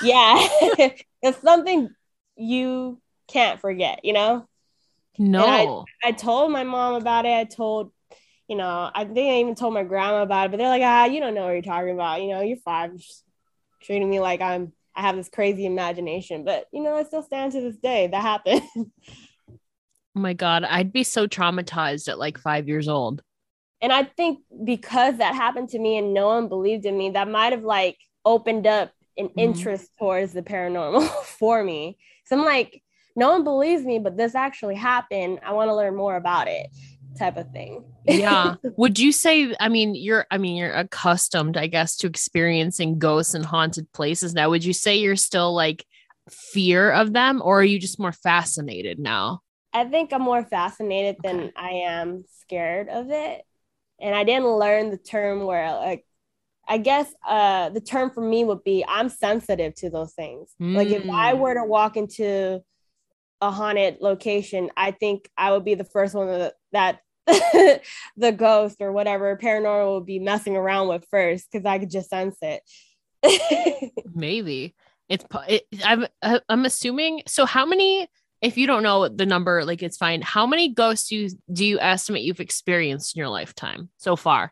Yeah. 0.03 0.35
it's 1.21 1.41
something 1.41 1.89
you 2.35 3.01
can't 3.27 3.59
forget, 3.59 4.03
you 4.03 4.13
know? 4.13 4.47
no 5.17 5.85
I 6.03 6.11
told 6.11 6.51
my 6.51 6.63
mom 6.63 6.95
about 6.95 7.25
it. 7.25 7.37
I 7.37 7.43
told, 7.43 7.91
you 8.47 8.55
know, 8.55 8.89
I 8.93 9.05
think 9.05 9.17
I 9.31 9.39
even 9.39 9.55
told 9.55 9.73
my 9.73 9.83
grandma 9.83 10.23
about 10.23 10.47
it, 10.47 10.51
but 10.51 10.57
they're 10.57 10.67
like, 10.67 10.81
ah, 10.83 11.05
you 11.05 11.19
don't 11.19 11.35
know 11.35 11.45
what 11.45 11.51
you're 11.51 11.61
talking 11.61 11.91
about. 11.91 12.21
You 12.21 12.29
know, 12.29 12.41
you're 12.41 12.57
five, 12.57 12.91
You're 12.91 12.99
just 12.99 13.23
treating 13.83 14.09
me 14.09 14.19
like 14.19 14.41
I'm, 14.41 14.73
I 14.95 15.01
have 15.01 15.15
this 15.15 15.29
crazy 15.29 15.65
imagination. 15.65 16.43
But, 16.43 16.65
you 16.71 16.81
know, 16.81 16.95
I 16.95 17.03
still 17.03 17.23
stand 17.23 17.53
to 17.53 17.61
this 17.61 17.77
day. 17.77 18.07
That 18.07 18.21
happened. 18.21 18.63
Oh 18.77 19.55
my 20.15 20.33
god, 20.33 20.63
I'd 20.63 20.91
be 20.91 21.03
so 21.03 21.27
traumatized 21.27 22.09
at 22.09 22.19
like 22.19 22.37
five 22.37 22.67
years 22.67 22.87
old. 22.87 23.21
and 23.81 23.93
I 23.93 24.03
think 24.03 24.39
because 24.63 25.17
that 25.17 25.35
happened 25.35 25.69
to 25.69 25.79
me 25.79 25.97
and 25.97 26.13
no 26.13 26.27
one 26.27 26.49
believed 26.49 26.85
in 26.85 26.97
me, 26.97 27.11
that 27.11 27.29
might 27.29 27.53
have 27.53 27.63
like 27.63 27.97
opened 28.25 28.67
up 28.67 28.91
an 29.17 29.27
Mhm. 29.29 29.33
interest 29.37 29.91
towards 29.99 30.33
the 30.33 30.41
paranormal 30.41 31.07
for 31.23 31.63
me. 31.63 31.97
So 32.25 32.37
I'm 32.37 32.45
like, 32.45 32.81
no 33.15 33.31
one 33.31 33.43
believes 33.43 33.83
me, 33.83 33.99
but 33.99 34.17
this 34.17 34.35
actually 34.35 34.75
happened. 34.75 35.39
I 35.45 35.53
want 35.53 35.69
to 35.69 35.75
learn 35.75 35.95
more 35.95 36.15
about 36.15 36.47
it, 36.47 36.67
type 37.19 37.37
of 37.37 37.51
thing. 37.51 37.83
Yeah. 38.05 38.55
Would 38.77 38.99
you 38.99 39.11
say? 39.11 39.53
I 39.59 39.69
mean, 39.69 39.95
you're. 39.95 40.25
I 40.31 40.37
mean, 40.37 40.55
you're 40.55 40.73
accustomed, 40.73 41.57
I 41.57 41.67
guess, 41.67 41.97
to 41.97 42.07
experiencing 42.07 42.99
ghosts 42.99 43.33
and 43.33 43.45
haunted 43.45 43.91
places. 43.91 44.33
Now, 44.33 44.49
would 44.49 44.63
you 44.65 44.73
say 44.73 44.97
you're 44.97 45.15
still 45.15 45.53
like 45.53 45.85
fear 46.29 46.91
of 46.91 47.13
them, 47.13 47.41
or 47.43 47.59
are 47.59 47.65
you 47.65 47.79
just 47.79 47.99
more 47.99 48.11
fascinated 48.11 48.97
now? 48.97 49.41
I 49.73 49.85
think 49.85 50.11
I'm 50.13 50.21
more 50.21 50.43
fascinated 50.43 51.17
than 51.23 51.51
I 51.55 51.83
am 51.85 52.25
scared 52.39 52.89
of 52.89 53.09
it. 53.11 53.43
And 54.01 54.15
I 54.15 54.23
didn't 54.23 54.47
learn 54.57 54.89
the 54.89 54.97
term 54.97 55.45
where 55.45 55.71
like 55.75 56.05
I 56.71 56.77
guess 56.77 57.13
uh 57.27 57.67
the 57.69 57.81
term 57.81 58.11
for 58.11 58.21
me 58.21 58.45
would 58.45 58.63
be 58.63 58.85
I'm 58.87 59.09
sensitive 59.09 59.75
to 59.75 59.89
those 59.89 60.13
things. 60.13 60.55
Like 60.59 60.87
if 60.87 61.03
I 61.13 61.33
Mm. 61.33 61.39
were 61.39 61.53
to 61.55 61.65
walk 61.65 61.97
into 61.97 62.61
a 63.41 63.51
haunted 63.51 63.97
location, 63.99 64.69
I 64.77 64.91
think 64.91 65.29
I 65.35 65.51
would 65.51 65.65
be 65.65 65.75
the 65.75 65.83
first 65.83 66.13
one 66.15 66.27
that, 66.27 66.53
that 66.71 66.99
the 68.15 68.31
ghost 68.31 68.77
or 68.79 68.91
whatever 68.91 69.37
paranormal 69.37 69.95
would 69.95 70.05
be 70.05 70.19
messing 70.19 70.55
around 70.55 70.87
with 70.87 71.05
first 71.11 71.47
because 71.51 71.65
I 71.65 71.79
could 71.79 71.91
just 71.91 72.09
sense 72.09 72.37
it. 72.41 72.61
Maybe 74.13 74.73
it's. 75.09 75.25
It, 75.47 75.63
I'm. 75.83 76.05
uh, 76.21 76.39
I'm 76.49 76.65
assuming. 76.65 77.23
So, 77.27 77.45
how 77.45 77.65
many? 77.65 78.07
If 78.41 78.57
you 78.57 78.65
don't 78.65 78.81
know 78.81 79.07
the 79.07 79.25
number, 79.27 79.63
like 79.65 79.83
it's 79.83 79.97
fine. 79.97 80.21
How 80.23 80.47
many 80.47 80.73
ghosts 80.73 81.09
do 81.09 81.15
you, 81.15 81.29
do 81.53 81.63
you 81.63 81.79
estimate 81.79 82.23
you've 82.23 82.39
experienced 82.39 83.15
in 83.15 83.19
your 83.19 83.29
lifetime 83.29 83.89
so 83.97 84.15
far? 84.15 84.51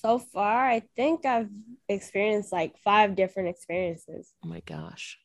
So 0.00 0.18
far, 0.18 0.66
I 0.68 0.82
think 0.96 1.24
I've 1.26 1.50
experienced 1.88 2.52
like 2.52 2.76
five 2.78 3.16
different 3.16 3.48
experiences. 3.50 4.32
Oh 4.44 4.48
my 4.48 4.60
gosh, 4.60 5.18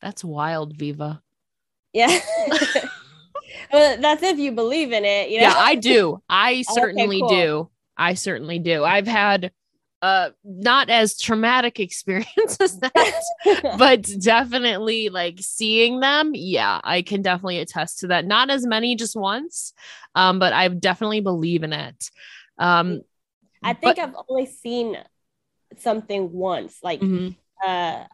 that's 0.00 0.24
wild, 0.24 0.76
Viva. 0.76 1.22
Yeah. 1.92 2.18
well, 3.72 4.00
that's 4.00 4.22
if 4.22 4.38
you 4.38 4.52
believe 4.52 4.92
in 4.92 5.04
it, 5.04 5.30
you 5.30 5.38
know. 5.38 5.44
yeah 5.44 5.54
i 5.56 5.74
do 5.74 6.22
i 6.28 6.62
certainly 6.72 7.20
cool. 7.20 7.28
do 7.28 7.70
i 7.96 8.14
certainly 8.14 8.58
do 8.58 8.84
i've 8.84 9.06
had 9.06 9.52
uh 10.02 10.30
not 10.44 10.90
as 10.90 11.18
traumatic 11.18 11.80
experience 11.80 12.56
as 12.60 12.78
that 12.78 13.22
but 13.78 14.02
definitely 14.20 15.08
like 15.08 15.36
seeing 15.40 16.00
them 16.00 16.32
yeah 16.34 16.80
i 16.84 17.02
can 17.02 17.22
definitely 17.22 17.58
attest 17.58 18.00
to 18.00 18.08
that 18.08 18.26
not 18.26 18.50
as 18.50 18.66
many 18.66 18.96
just 18.96 19.16
once 19.16 19.72
um 20.14 20.38
but 20.38 20.52
i 20.52 20.68
definitely 20.68 21.20
believe 21.20 21.62
in 21.62 21.72
it 21.72 22.10
um 22.58 23.00
i 23.64 23.72
think 23.72 23.96
but- 23.96 23.98
i've 23.98 24.14
only 24.28 24.46
seen 24.46 24.96
something 25.78 26.30
once 26.32 26.78
like 26.82 27.00
mm-hmm. 27.00 27.30
uh 27.66 28.04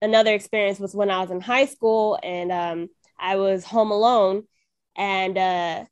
another 0.00 0.32
experience 0.34 0.78
was 0.78 0.94
when 0.94 1.10
i 1.10 1.20
was 1.20 1.30
in 1.30 1.40
high 1.40 1.66
school 1.66 2.18
and 2.22 2.52
um 2.52 2.88
i 3.18 3.34
was 3.36 3.64
home 3.64 3.90
alone 3.90 4.44
and 4.96 5.36
uh 5.36 5.84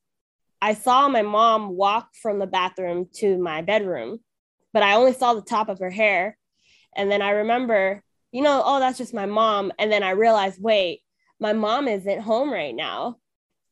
i 0.60 0.74
saw 0.74 1.08
my 1.08 1.22
mom 1.22 1.70
walk 1.70 2.10
from 2.14 2.38
the 2.38 2.46
bathroom 2.46 3.08
to 3.12 3.36
my 3.38 3.60
bedroom 3.62 4.20
but 4.72 4.82
I 4.82 4.94
only 4.94 5.12
saw 5.12 5.34
the 5.34 5.42
top 5.42 5.68
of 5.68 5.78
her 5.80 5.90
hair. 5.90 6.36
And 6.96 7.10
then 7.10 7.22
I 7.22 7.30
remember, 7.30 8.02
you 8.32 8.42
know, 8.42 8.62
oh, 8.64 8.80
that's 8.80 8.98
just 8.98 9.14
my 9.14 9.26
mom. 9.26 9.72
And 9.78 9.92
then 9.92 10.02
I 10.02 10.10
realized, 10.10 10.60
wait, 10.60 11.00
my 11.38 11.52
mom 11.52 11.88
isn't 11.88 12.20
home 12.20 12.52
right 12.52 12.74
now. 12.74 13.16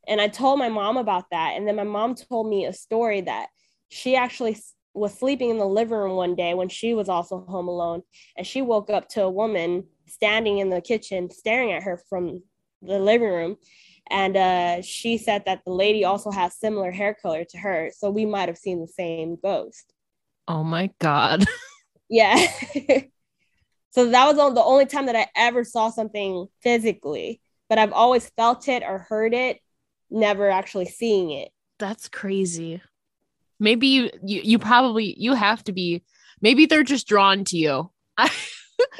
And 0.07 0.19
I 0.19 0.27
told 0.27 0.59
my 0.59 0.69
mom 0.69 0.97
about 0.97 1.25
that. 1.31 1.53
And 1.55 1.67
then 1.67 1.75
my 1.75 1.83
mom 1.83 2.15
told 2.15 2.49
me 2.49 2.65
a 2.65 2.73
story 2.73 3.21
that 3.21 3.47
she 3.91 4.15
actually 4.15 4.57
was 4.93 5.13
sleeping 5.13 5.49
in 5.49 5.57
the 5.57 5.65
living 5.65 5.97
room 5.97 6.15
one 6.15 6.33
day 6.33 6.53
when 6.53 6.69
she 6.69 6.93
was 6.93 7.09
also 7.09 7.45
home 7.47 7.67
alone. 7.67 8.01
And 8.37 8.47
she 8.47 8.61
woke 8.61 8.89
up 8.89 9.09
to 9.09 9.23
a 9.23 9.29
woman 9.29 9.85
standing 10.07 10.59
in 10.59 10.69
the 10.69 10.81
kitchen 10.81 11.29
staring 11.29 11.73
at 11.73 11.83
her 11.83 12.01
from 12.09 12.41
the 12.81 12.99
living 12.99 13.29
room. 13.29 13.57
And 14.09 14.37
uh, 14.37 14.81
she 14.81 15.17
said 15.17 15.43
that 15.45 15.61
the 15.65 15.73
lady 15.73 16.05
also 16.05 16.31
has 16.31 16.55
similar 16.55 16.89
hair 16.91 17.15
color 17.21 17.43
to 17.43 17.57
her. 17.57 17.91
So 17.95 18.09
we 18.09 18.25
might 18.25 18.47
have 18.47 18.57
seen 18.57 18.79
the 18.79 18.87
same 18.87 19.37
ghost. 19.41 19.93
Oh 20.47 20.63
my 20.63 20.89
God. 20.99 21.45
yeah. 22.09 22.35
so 23.91 24.09
that 24.09 24.25
was 24.25 24.35
the 24.55 24.63
only 24.63 24.85
time 24.85 25.05
that 25.07 25.15
I 25.17 25.27
ever 25.35 25.65
saw 25.65 25.89
something 25.89 26.47
physically, 26.63 27.41
but 27.67 27.77
I've 27.77 27.93
always 27.93 28.29
felt 28.29 28.69
it 28.69 28.83
or 28.83 28.99
heard 28.99 29.33
it, 29.33 29.59
never 30.09 30.49
actually 30.49 30.87
seeing 30.87 31.31
it. 31.31 31.51
That's 31.77 32.07
crazy. 32.07 32.81
Maybe 33.61 33.87
you 33.87 34.09
you, 34.25 34.41
you 34.43 34.59
probably 34.59 35.15
you 35.17 35.33
have 35.33 35.63
to 35.65 35.71
be 35.71 36.03
maybe 36.41 36.65
they're 36.65 36.83
just 36.83 37.07
drawn 37.07 37.45
to 37.45 37.57
you. 37.57 37.91
I 38.17 38.29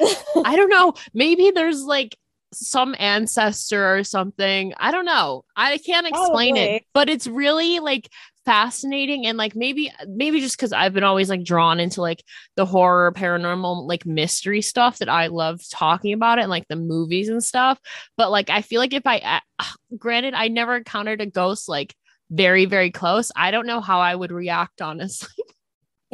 I 0.44 0.56
don't 0.56 0.70
know. 0.70 0.94
Maybe 1.12 1.50
there's 1.50 1.82
like 1.82 2.16
some 2.54 2.94
ancestor 2.98 3.96
or 3.96 4.04
something. 4.04 4.72
I 4.76 4.90
don't 4.92 5.04
know. 5.04 5.44
I 5.56 5.78
can't 5.78 6.06
explain 6.06 6.54
Probably. 6.54 6.76
it, 6.76 6.84
but 6.94 7.08
it's 7.08 7.26
really 7.26 7.80
like 7.80 8.08
fascinating 8.44 9.26
and 9.26 9.38
like 9.38 9.54
maybe 9.54 9.92
maybe 10.08 10.40
just 10.40 10.56
because 10.56 10.72
I've 10.72 10.92
been 10.92 11.04
always 11.04 11.30
like 11.30 11.44
drawn 11.44 11.78
into 11.78 12.00
like 12.00 12.24
the 12.56 12.66
horror 12.66 13.12
paranormal 13.12 13.86
like 13.86 14.04
mystery 14.04 14.62
stuff 14.62 14.98
that 14.98 15.08
I 15.08 15.28
love 15.28 15.60
talking 15.70 16.12
about 16.12 16.38
it 16.38 16.42
and 16.42 16.50
like 16.50 16.66
the 16.66 16.76
movies 16.76 17.28
and 17.28 17.42
stuff 17.42 17.78
but 18.16 18.32
like 18.32 18.50
I 18.50 18.62
feel 18.62 18.80
like 18.80 18.94
if 18.94 19.06
I 19.06 19.40
uh, 19.60 19.64
granted 19.96 20.34
I 20.34 20.48
never 20.48 20.76
encountered 20.76 21.20
a 21.20 21.26
ghost 21.26 21.68
like 21.68 21.94
very 22.32 22.64
very 22.64 22.90
close. 22.90 23.30
I 23.36 23.50
don't 23.50 23.66
know 23.66 23.80
how 23.80 24.00
I 24.00 24.14
would 24.14 24.32
react 24.32 24.82
honestly. 24.82 25.28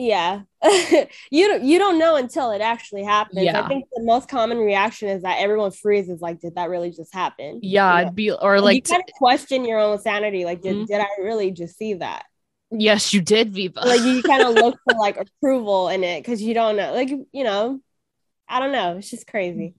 Yeah. 0.01 0.43
You 1.31 1.61
you 1.61 1.79
don't 1.79 1.99
know 1.99 2.15
until 2.17 2.53
it 2.53 2.61
actually 2.61 3.03
happens. 3.03 3.43
Yeah. 3.43 3.63
i 3.63 3.69
think 3.69 3.87
the 3.93 4.05
most 4.05 4.29
common 4.29 4.59
reaction 4.59 5.09
is 5.09 5.23
that 5.23 5.39
everyone 5.41 5.73
freezes 5.73 6.21
like 6.21 6.41
did 6.41 6.55
that 6.55 6.71
really 6.71 6.91
just 6.91 7.13
happen? 7.13 7.59
Yeah 7.63 7.99
you 7.99 8.05
know? 8.05 8.11
be 8.13 8.31
or 8.31 8.61
like, 8.61 8.77
you 8.77 8.83
kind 8.83 9.03
of 9.07 9.13
question 9.15 9.65
your 9.65 9.81
own 9.81 9.99
sanity 9.99 10.45
like 10.45 10.63
did, 10.63 10.77
mm-hmm. 10.77 10.85
did 10.85 11.01
i 11.01 11.09
really 11.21 11.51
just 11.51 11.77
see 11.77 11.95
that? 11.95 12.27
Yes 12.71 13.13
you 13.13 13.21
did 13.21 13.53
viva. 13.53 13.81
Like 13.81 14.01
you 14.03 14.23
kind 14.23 14.43
of 14.45 14.55
look 14.63 14.79
for 14.85 14.97
like 14.97 15.17
approval 15.17 15.89
in 15.89 16.05
it 16.05 16.23
because 16.23 16.41
you 16.41 16.55
don't 16.55 16.77
know 16.77 16.93
like 16.95 17.11
you 17.11 17.45
know 17.45 17.81
i 18.49 18.61
don't 18.61 18.73
know. 18.73 18.99
It's 18.99 19.11
just 19.11 19.27
crazy 19.27 19.75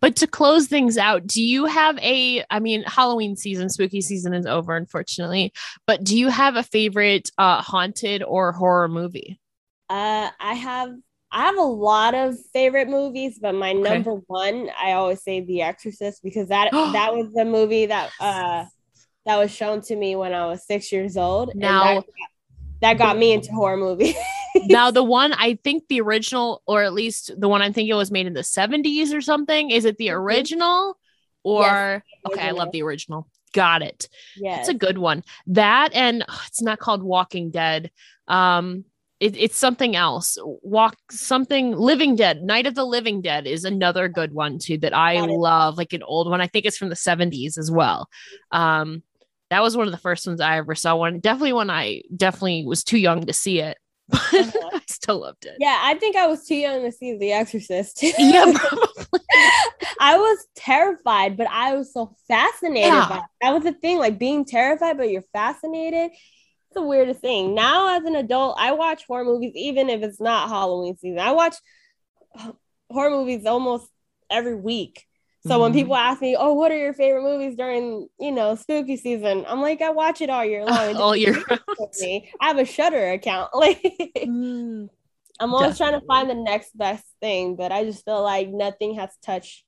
But 0.00 0.16
to 0.16 0.26
close 0.26 0.66
things 0.66 0.98
out, 0.98 1.26
do 1.26 1.42
you 1.42 1.66
have 1.66 1.98
a, 1.98 2.44
I 2.50 2.60
mean, 2.60 2.82
Halloween 2.86 3.36
season, 3.36 3.68
spooky 3.68 4.00
season 4.00 4.34
is 4.34 4.46
over, 4.46 4.76
unfortunately, 4.76 5.52
but 5.86 6.04
do 6.04 6.18
you 6.18 6.28
have 6.28 6.56
a 6.56 6.62
favorite 6.62 7.30
uh, 7.38 7.62
haunted 7.62 8.22
or 8.22 8.52
horror 8.52 8.88
movie? 8.88 9.40
Uh, 9.88 10.30
I 10.38 10.54
have 10.54 10.94
I 11.30 11.42
have 11.42 11.58
a 11.58 11.62
lot 11.62 12.14
of 12.14 12.36
favorite 12.54 12.88
movies, 12.88 13.38
but 13.40 13.54
my 13.54 13.72
okay. 13.72 13.80
number 13.80 14.14
one, 14.26 14.70
I 14.80 14.92
always 14.92 15.22
say 15.22 15.40
The 15.40 15.62
Exorcist 15.62 16.22
because 16.22 16.48
that 16.48 16.70
that 16.72 17.14
was 17.14 17.32
the 17.34 17.44
movie 17.44 17.86
that 17.86 18.10
uh 18.20 18.64
that 19.26 19.36
was 19.36 19.54
shown 19.54 19.82
to 19.82 19.96
me 19.96 20.16
when 20.16 20.32
I 20.32 20.46
was 20.46 20.66
six 20.66 20.90
years 20.90 21.16
old. 21.16 21.54
Now 21.54 22.02
that 22.80 22.98
got 22.98 23.18
me 23.18 23.32
into 23.32 23.50
horror 23.52 23.76
movies. 23.76 24.14
now 24.66 24.90
the 24.90 25.02
one 25.02 25.32
I 25.32 25.58
think 25.62 25.88
the 25.88 26.00
original, 26.00 26.62
or 26.66 26.82
at 26.82 26.92
least 26.92 27.32
the 27.38 27.48
one 27.48 27.62
I'm 27.62 27.72
thinking 27.72 27.94
was 27.96 28.10
made 28.10 28.26
in 28.26 28.34
the 28.34 28.40
70s 28.40 29.12
or 29.12 29.20
something. 29.20 29.70
Is 29.70 29.84
it 29.84 29.98
the 29.98 30.08
mm-hmm. 30.08 30.20
original? 30.20 30.98
Or 31.44 32.02
yes, 32.04 32.32
okay, 32.32 32.48
I 32.48 32.50
love 32.50 32.72
the 32.72 32.82
original. 32.82 33.28
Got 33.54 33.82
it. 33.82 34.08
Yeah, 34.36 34.58
it's 34.58 34.68
a 34.68 34.74
good 34.74 34.98
one. 34.98 35.24
That 35.46 35.94
and 35.94 36.24
oh, 36.28 36.42
it's 36.46 36.60
not 36.60 36.78
called 36.78 37.02
Walking 37.02 37.50
Dead. 37.50 37.90
Um, 38.26 38.84
it, 39.20 39.36
it's 39.36 39.56
something 39.56 39.96
else. 39.96 40.36
Walk 40.42 40.96
something 41.10 41.72
Living 41.72 42.16
Dead. 42.16 42.42
Night 42.42 42.66
of 42.66 42.74
the 42.74 42.84
Living 42.84 43.20
Dead 43.20 43.46
is 43.46 43.64
another 43.64 44.08
good 44.08 44.32
one 44.32 44.58
too 44.58 44.78
that 44.78 44.94
I 44.94 45.20
love. 45.20 45.76
Like 45.76 45.92
an 45.92 46.02
old 46.02 46.28
one. 46.30 46.40
I 46.40 46.46
think 46.46 46.66
it's 46.66 46.76
from 46.76 46.88
the 46.88 46.94
70s 46.94 47.58
as 47.58 47.70
well. 47.70 48.08
Um, 48.52 49.02
that 49.50 49.62
was 49.62 49.76
one 49.76 49.86
of 49.86 49.92
the 49.92 49.98
first 49.98 50.26
ones 50.26 50.40
I 50.40 50.58
ever 50.58 50.74
saw. 50.74 50.96
One 50.96 51.20
definitely 51.20 51.52
when 51.52 51.70
I 51.70 52.02
definitely 52.14 52.64
was 52.64 52.84
too 52.84 52.98
young 52.98 53.26
to 53.26 53.32
see 53.32 53.60
it, 53.60 53.78
but 54.08 54.20
uh-huh. 54.32 54.70
I 54.74 54.80
still 54.88 55.20
loved 55.20 55.46
it. 55.46 55.56
Yeah, 55.58 55.78
I 55.82 55.94
think 55.94 56.16
I 56.16 56.26
was 56.26 56.46
too 56.46 56.54
young 56.54 56.82
to 56.82 56.92
see 56.92 57.16
The 57.16 57.32
Exorcist. 57.32 58.02
yeah, 58.02 58.52
probably. 58.54 59.20
I 60.00 60.16
was 60.16 60.46
terrified, 60.54 61.36
but 61.36 61.48
I 61.48 61.74
was 61.74 61.92
so 61.92 62.14
fascinated 62.26 62.92
yeah. 62.92 63.08
by 63.08 63.16
it. 63.18 63.22
That 63.42 63.54
was 63.54 63.64
the 63.64 63.72
thing, 63.72 63.98
like 63.98 64.18
being 64.18 64.44
terrified, 64.44 64.96
but 64.96 65.10
you're 65.10 65.24
fascinated. 65.32 66.10
It's 66.12 66.74
the 66.74 66.82
weirdest 66.82 67.20
thing. 67.20 67.54
Now, 67.54 67.96
as 67.96 68.04
an 68.04 68.14
adult, 68.14 68.56
I 68.58 68.72
watch 68.72 69.04
horror 69.06 69.24
movies, 69.24 69.52
even 69.54 69.88
if 69.88 70.02
it's 70.02 70.20
not 70.20 70.48
Halloween 70.48 70.96
season. 70.96 71.18
I 71.18 71.32
watch 71.32 71.54
horror 72.90 73.10
movies 73.10 73.46
almost 73.46 73.88
every 74.30 74.54
week 74.54 75.07
so 75.48 75.54
mm-hmm. 75.54 75.62
when 75.62 75.72
people 75.72 75.96
ask 75.96 76.20
me, 76.20 76.36
"Oh, 76.38 76.52
what 76.54 76.70
are 76.70 76.76
your 76.76 76.92
favorite 76.92 77.22
movies 77.22 77.56
during 77.56 78.08
you 78.20 78.30
know 78.30 78.54
spooky 78.54 78.96
season?" 78.96 79.44
I'm 79.48 79.60
like, 79.60 79.82
I 79.82 79.90
watch 79.90 80.20
it 80.20 80.30
all 80.30 80.44
year 80.44 80.64
long. 80.66 80.96
all 80.96 81.16
year. 81.16 81.42
I 81.50 82.22
have 82.40 82.58
a 82.58 82.64
Shudder 82.64 83.12
account. 83.12 83.50
Like, 83.58 83.80
mm, 84.16 84.88
I'm 85.40 85.54
always 85.54 85.76
definitely. 85.76 85.76
trying 85.76 86.00
to 86.00 86.06
find 86.06 86.30
the 86.30 86.34
next 86.34 86.76
best 86.76 87.04
thing, 87.20 87.56
but 87.56 87.72
I 87.72 87.84
just 87.84 88.04
feel 88.04 88.22
like 88.22 88.48
nothing 88.48 88.94
has 88.94 89.10
touched 89.22 89.64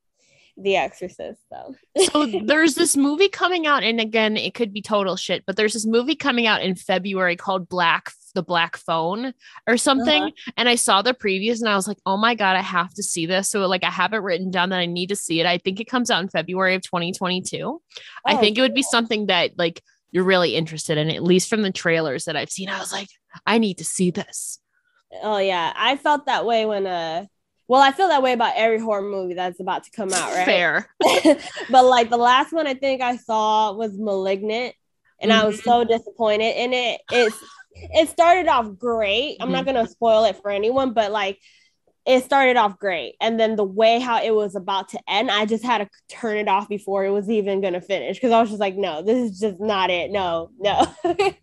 The 0.56 0.76
Exorcist. 0.76 1.40
though. 1.50 1.74
so 2.04 2.26
there's 2.44 2.74
this 2.74 2.96
movie 2.96 3.28
coming 3.28 3.66
out, 3.66 3.82
and 3.82 4.00
again, 4.00 4.36
it 4.36 4.54
could 4.54 4.72
be 4.72 4.82
total 4.82 5.16
shit, 5.16 5.44
but 5.46 5.56
there's 5.56 5.72
this 5.72 5.86
movie 5.86 6.14
coming 6.14 6.46
out 6.46 6.62
in 6.62 6.76
February 6.76 7.36
called 7.36 7.68
Black 7.68 8.12
the 8.32 8.42
black 8.42 8.76
phone 8.76 9.32
or 9.66 9.76
something 9.76 10.22
uh-huh. 10.24 10.52
and 10.56 10.68
i 10.68 10.74
saw 10.74 11.02
the 11.02 11.14
previews 11.14 11.60
and 11.60 11.68
i 11.68 11.76
was 11.76 11.88
like 11.88 11.98
oh 12.06 12.16
my 12.16 12.34
god 12.34 12.56
i 12.56 12.62
have 12.62 12.92
to 12.92 13.02
see 13.02 13.26
this 13.26 13.48
so 13.48 13.66
like 13.66 13.84
i 13.84 13.90
have 13.90 14.12
it 14.12 14.18
written 14.18 14.50
down 14.50 14.70
that 14.70 14.78
i 14.78 14.86
need 14.86 15.08
to 15.08 15.16
see 15.16 15.40
it 15.40 15.46
i 15.46 15.58
think 15.58 15.80
it 15.80 15.86
comes 15.86 16.10
out 16.10 16.22
in 16.22 16.28
february 16.28 16.74
of 16.74 16.82
2022 16.82 17.60
oh, 17.62 17.80
i 18.24 18.36
think 18.36 18.56
cool. 18.56 18.64
it 18.64 18.68
would 18.68 18.74
be 18.74 18.82
something 18.82 19.26
that 19.26 19.58
like 19.58 19.82
you're 20.12 20.24
really 20.24 20.56
interested 20.56 20.98
in 20.98 21.10
at 21.10 21.22
least 21.22 21.48
from 21.48 21.62
the 21.62 21.72
trailers 21.72 22.24
that 22.24 22.36
i've 22.36 22.50
seen 22.50 22.68
i 22.68 22.78
was 22.78 22.92
like 22.92 23.08
i 23.46 23.58
need 23.58 23.78
to 23.78 23.84
see 23.84 24.10
this 24.10 24.58
oh 25.22 25.38
yeah 25.38 25.72
i 25.76 25.96
felt 25.96 26.26
that 26.26 26.44
way 26.44 26.66
when 26.66 26.86
uh 26.86 27.24
well, 27.70 27.80
I 27.80 27.92
feel 27.92 28.08
that 28.08 28.20
way 28.20 28.32
about 28.32 28.54
every 28.56 28.80
horror 28.80 29.00
movie 29.00 29.34
that's 29.34 29.60
about 29.60 29.84
to 29.84 29.92
come 29.92 30.12
out, 30.12 30.34
right? 30.34 30.44
Fair. 30.44 30.90
but 31.70 31.84
like 31.84 32.10
the 32.10 32.16
last 32.16 32.52
one 32.52 32.66
I 32.66 32.74
think 32.74 33.00
I 33.00 33.16
saw 33.16 33.72
was 33.74 33.96
Malignant, 33.96 34.74
and 35.20 35.30
mm-hmm. 35.30 35.40
I 35.40 35.46
was 35.46 35.60
mm-hmm. 35.60 35.70
so 35.70 35.84
disappointed 35.84 36.56
in 36.56 36.72
it. 36.72 37.00
It's 37.12 37.36
it 37.72 38.08
started 38.08 38.48
off 38.48 38.78
great. 38.78 39.36
I'm 39.40 39.46
mm-hmm. 39.46 39.52
not 39.52 39.66
gonna 39.66 39.86
spoil 39.88 40.24
it 40.24 40.36
for 40.36 40.50
anyone, 40.50 40.92
but 40.92 41.10
like 41.12 41.38
it 42.06 42.24
started 42.24 42.56
off 42.56 42.78
great. 42.78 43.16
And 43.20 43.38
then 43.38 43.56
the 43.56 43.64
way 43.64 44.00
how 44.00 44.22
it 44.22 44.34
was 44.34 44.54
about 44.54 44.88
to 44.90 45.00
end, 45.08 45.30
I 45.30 45.46
just 45.46 45.64
had 45.64 45.78
to 45.78 45.88
turn 46.08 46.38
it 46.38 46.48
off 46.48 46.68
before 46.68 47.04
it 47.04 47.10
was 47.10 47.28
even 47.28 47.60
gonna 47.60 47.80
finish 47.80 48.16
because 48.16 48.32
I 48.32 48.40
was 48.40 48.50
just 48.50 48.60
like, 48.60 48.76
no, 48.76 49.02
this 49.02 49.30
is 49.30 49.40
just 49.40 49.60
not 49.60 49.90
it. 49.90 50.10
No, 50.10 50.50
no. 50.58 50.86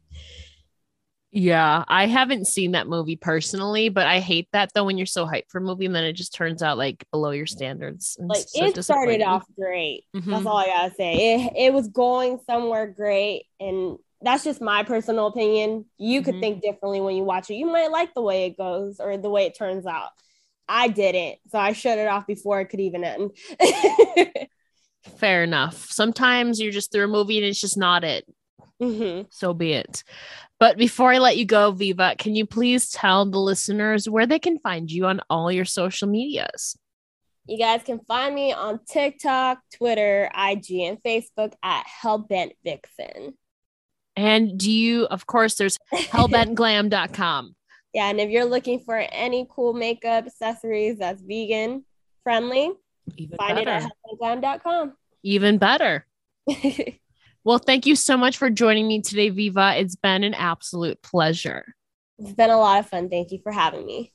yeah, 1.32 1.84
I 1.88 2.08
haven't 2.08 2.48
seen 2.48 2.72
that 2.72 2.88
movie 2.88 3.16
personally, 3.16 3.90
but 3.90 4.08
I 4.08 4.20
hate 4.20 4.50
that 4.52 4.72
though 4.74 4.84
when 4.84 4.98
you're 4.98 5.06
so 5.06 5.26
hyped 5.26 5.50
for 5.50 5.60
a 5.60 5.62
movie 5.62 5.86
and 5.86 5.96
then 5.96 6.04
it 6.04 6.14
just 6.14 6.34
turns 6.34 6.64
out 6.64 6.78
like 6.78 7.06
below 7.12 7.32
your 7.32 7.46
standards. 7.46 8.18
Like 8.20 8.46
so 8.48 8.66
it 8.66 8.84
started 8.84 9.22
off 9.22 9.46
great. 9.56 10.06
Mm-hmm. 10.16 10.32
That's 10.32 10.46
all 10.46 10.58
I 10.58 10.66
gotta 10.66 10.96
say. 10.96 11.36
It 11.36 11.54
it 11.56 11.74
was 11.74 11.88
going 11.88 12.40
somewhere 12.46 12.88
great 12.88 13.46
and 13.60 13.98
that's 14.22 14.44
just 14.44 14.62
my 14.62 14.84
personal 14.84 15.28
opinion. 15.28 15.86
You 15.98 16.22
could 16.22 16.36
mm-hmm. 16.36 16.42
think 16.42 16.62
differently 16.62 17.02
when 17.02 17.16
you 17.16 17.24
watch 17.24 17.50
it. 17.50 17.56
You 17.56 17.68
might 17.68 17.92
like 17.92 18.14
the 18.14 18.22
way 18.22 18.46
it 18.46 18.58
goes 18.58 19.00
or 19.00 19.18
the 19.18 19.30
way 19.30 19.46
it 19.46 19.58
turns 19.58 19.86
out. 19.86 20.10
I 20.68 20.88
didn't. 20.88 21.40
So 21.50 21.60
I 21.60 21.74
shut 21.74 21.98
it 21.98 22.08
off 22.08 22.28
before 22.28 22.60
it 22.60 22.66
could 22.68 22.80
even 22.80 23.04
end. 23.04 23.32
Fair 25.18 25.44
enough. 25.44 25.86
Sometimes 25.90 26.60
you're 26.60 26.72
just 26.72 26.92
through 26.92 27.06
a 27.06 27.08
movie 27.08 27.38
and 27.38 27.46
it's 27.46 27.62
just 27.62 27.78
not 27.78 28.04
it. 28.04 28.26
Mm-hmm. 28.82 29.28
So 29.30 29.54
be 29.54 29.74
it. 29.74 30.04
But 30.60 30.78
before 30.78 31.14
I 31.14 31.20
let 31.20 31.38
you 31.38 31.46
go, 31.46 31.72
Viva, 31.72 32.16
can 32.18 32.36
you 32.36 32.46
please 32.46 32.90
tell 32.90 33.26
the 33.26 33.40
listeners 33.40 34.10
where 34.10 34.26
they 34.26 34.40
can 34.40 34.60
find 34.60 34.92
you 34.92 35.06
on 35.06 35.22
all 35.30 35.52
your 35.52 35.66
social 35.66 36.08
medias? 36.08 36.78
You 37.48 37.58
guys 37.58 37.82
can 37.84 38.00
find 38.00 38.36
me 38.36 38.52
on 38.52 38.80
TikTok, 38.86 39.60
Twitter, 39.74 40.30
IG, 40.36 40.82
and 40.82 41.02
Facebook 41.02 41.54
at 41.64 41.86
Hellbent 42.04 42.52
Vixen. 42.66 43.36
And 44.18 44.58
do 44.60 44.70
you, 44.72 45.06
of 45.06 45.26
course, 45.28 45.56
there's 45.56 45.78
hellbentglam.com. 45.94 47.56
yeah, 47.94 48.10
and 48.10 48.20
if 48.20 48.30
you're 48.30 48.46
looking 48.46 48.80
for 48.80 48.98
any 48.98 49.48
cool 49.50 49.74
makeup 49.74 50.26
accessories 50.26 50.98
that's 50.98 51.22
vegan 51.22 51.86
friendly, 52.24 52.72
Even 53.16 53.38
find 53.38 53.56
better. 53.64 53.70
it 53.72 53.84
at 53.84 53.92
hellbentglam.com. 54.42 54.94
Even 55.24 55.58
better. 55.58 56.06
well, 57.44 57.58
thank 57.60 57.86
you 57.86 57.96
so 57.96 58.18
much 58.18 58.38
for 58.38 58.50
joining 58.50 58.88
me 58.88 59.02
today, 59.02 59.30
Viva. 59.30 59.76
It's 59.78 59.96
been 59.96 60.24
an 60.24 60.34
absolute 60.34 61.02
pleasure. 61.02 61.76
It's 62.20 62.34
been 62.34 62.50
a 62.50 62.58
lot 62.58 62.80
of 62.80 62.90
fun. 62.90 63.10
Thank 63.10 63.32
you 63.32 63.40
for 63.44 63.52
having 63.52 63.86
me. 63.86 64.12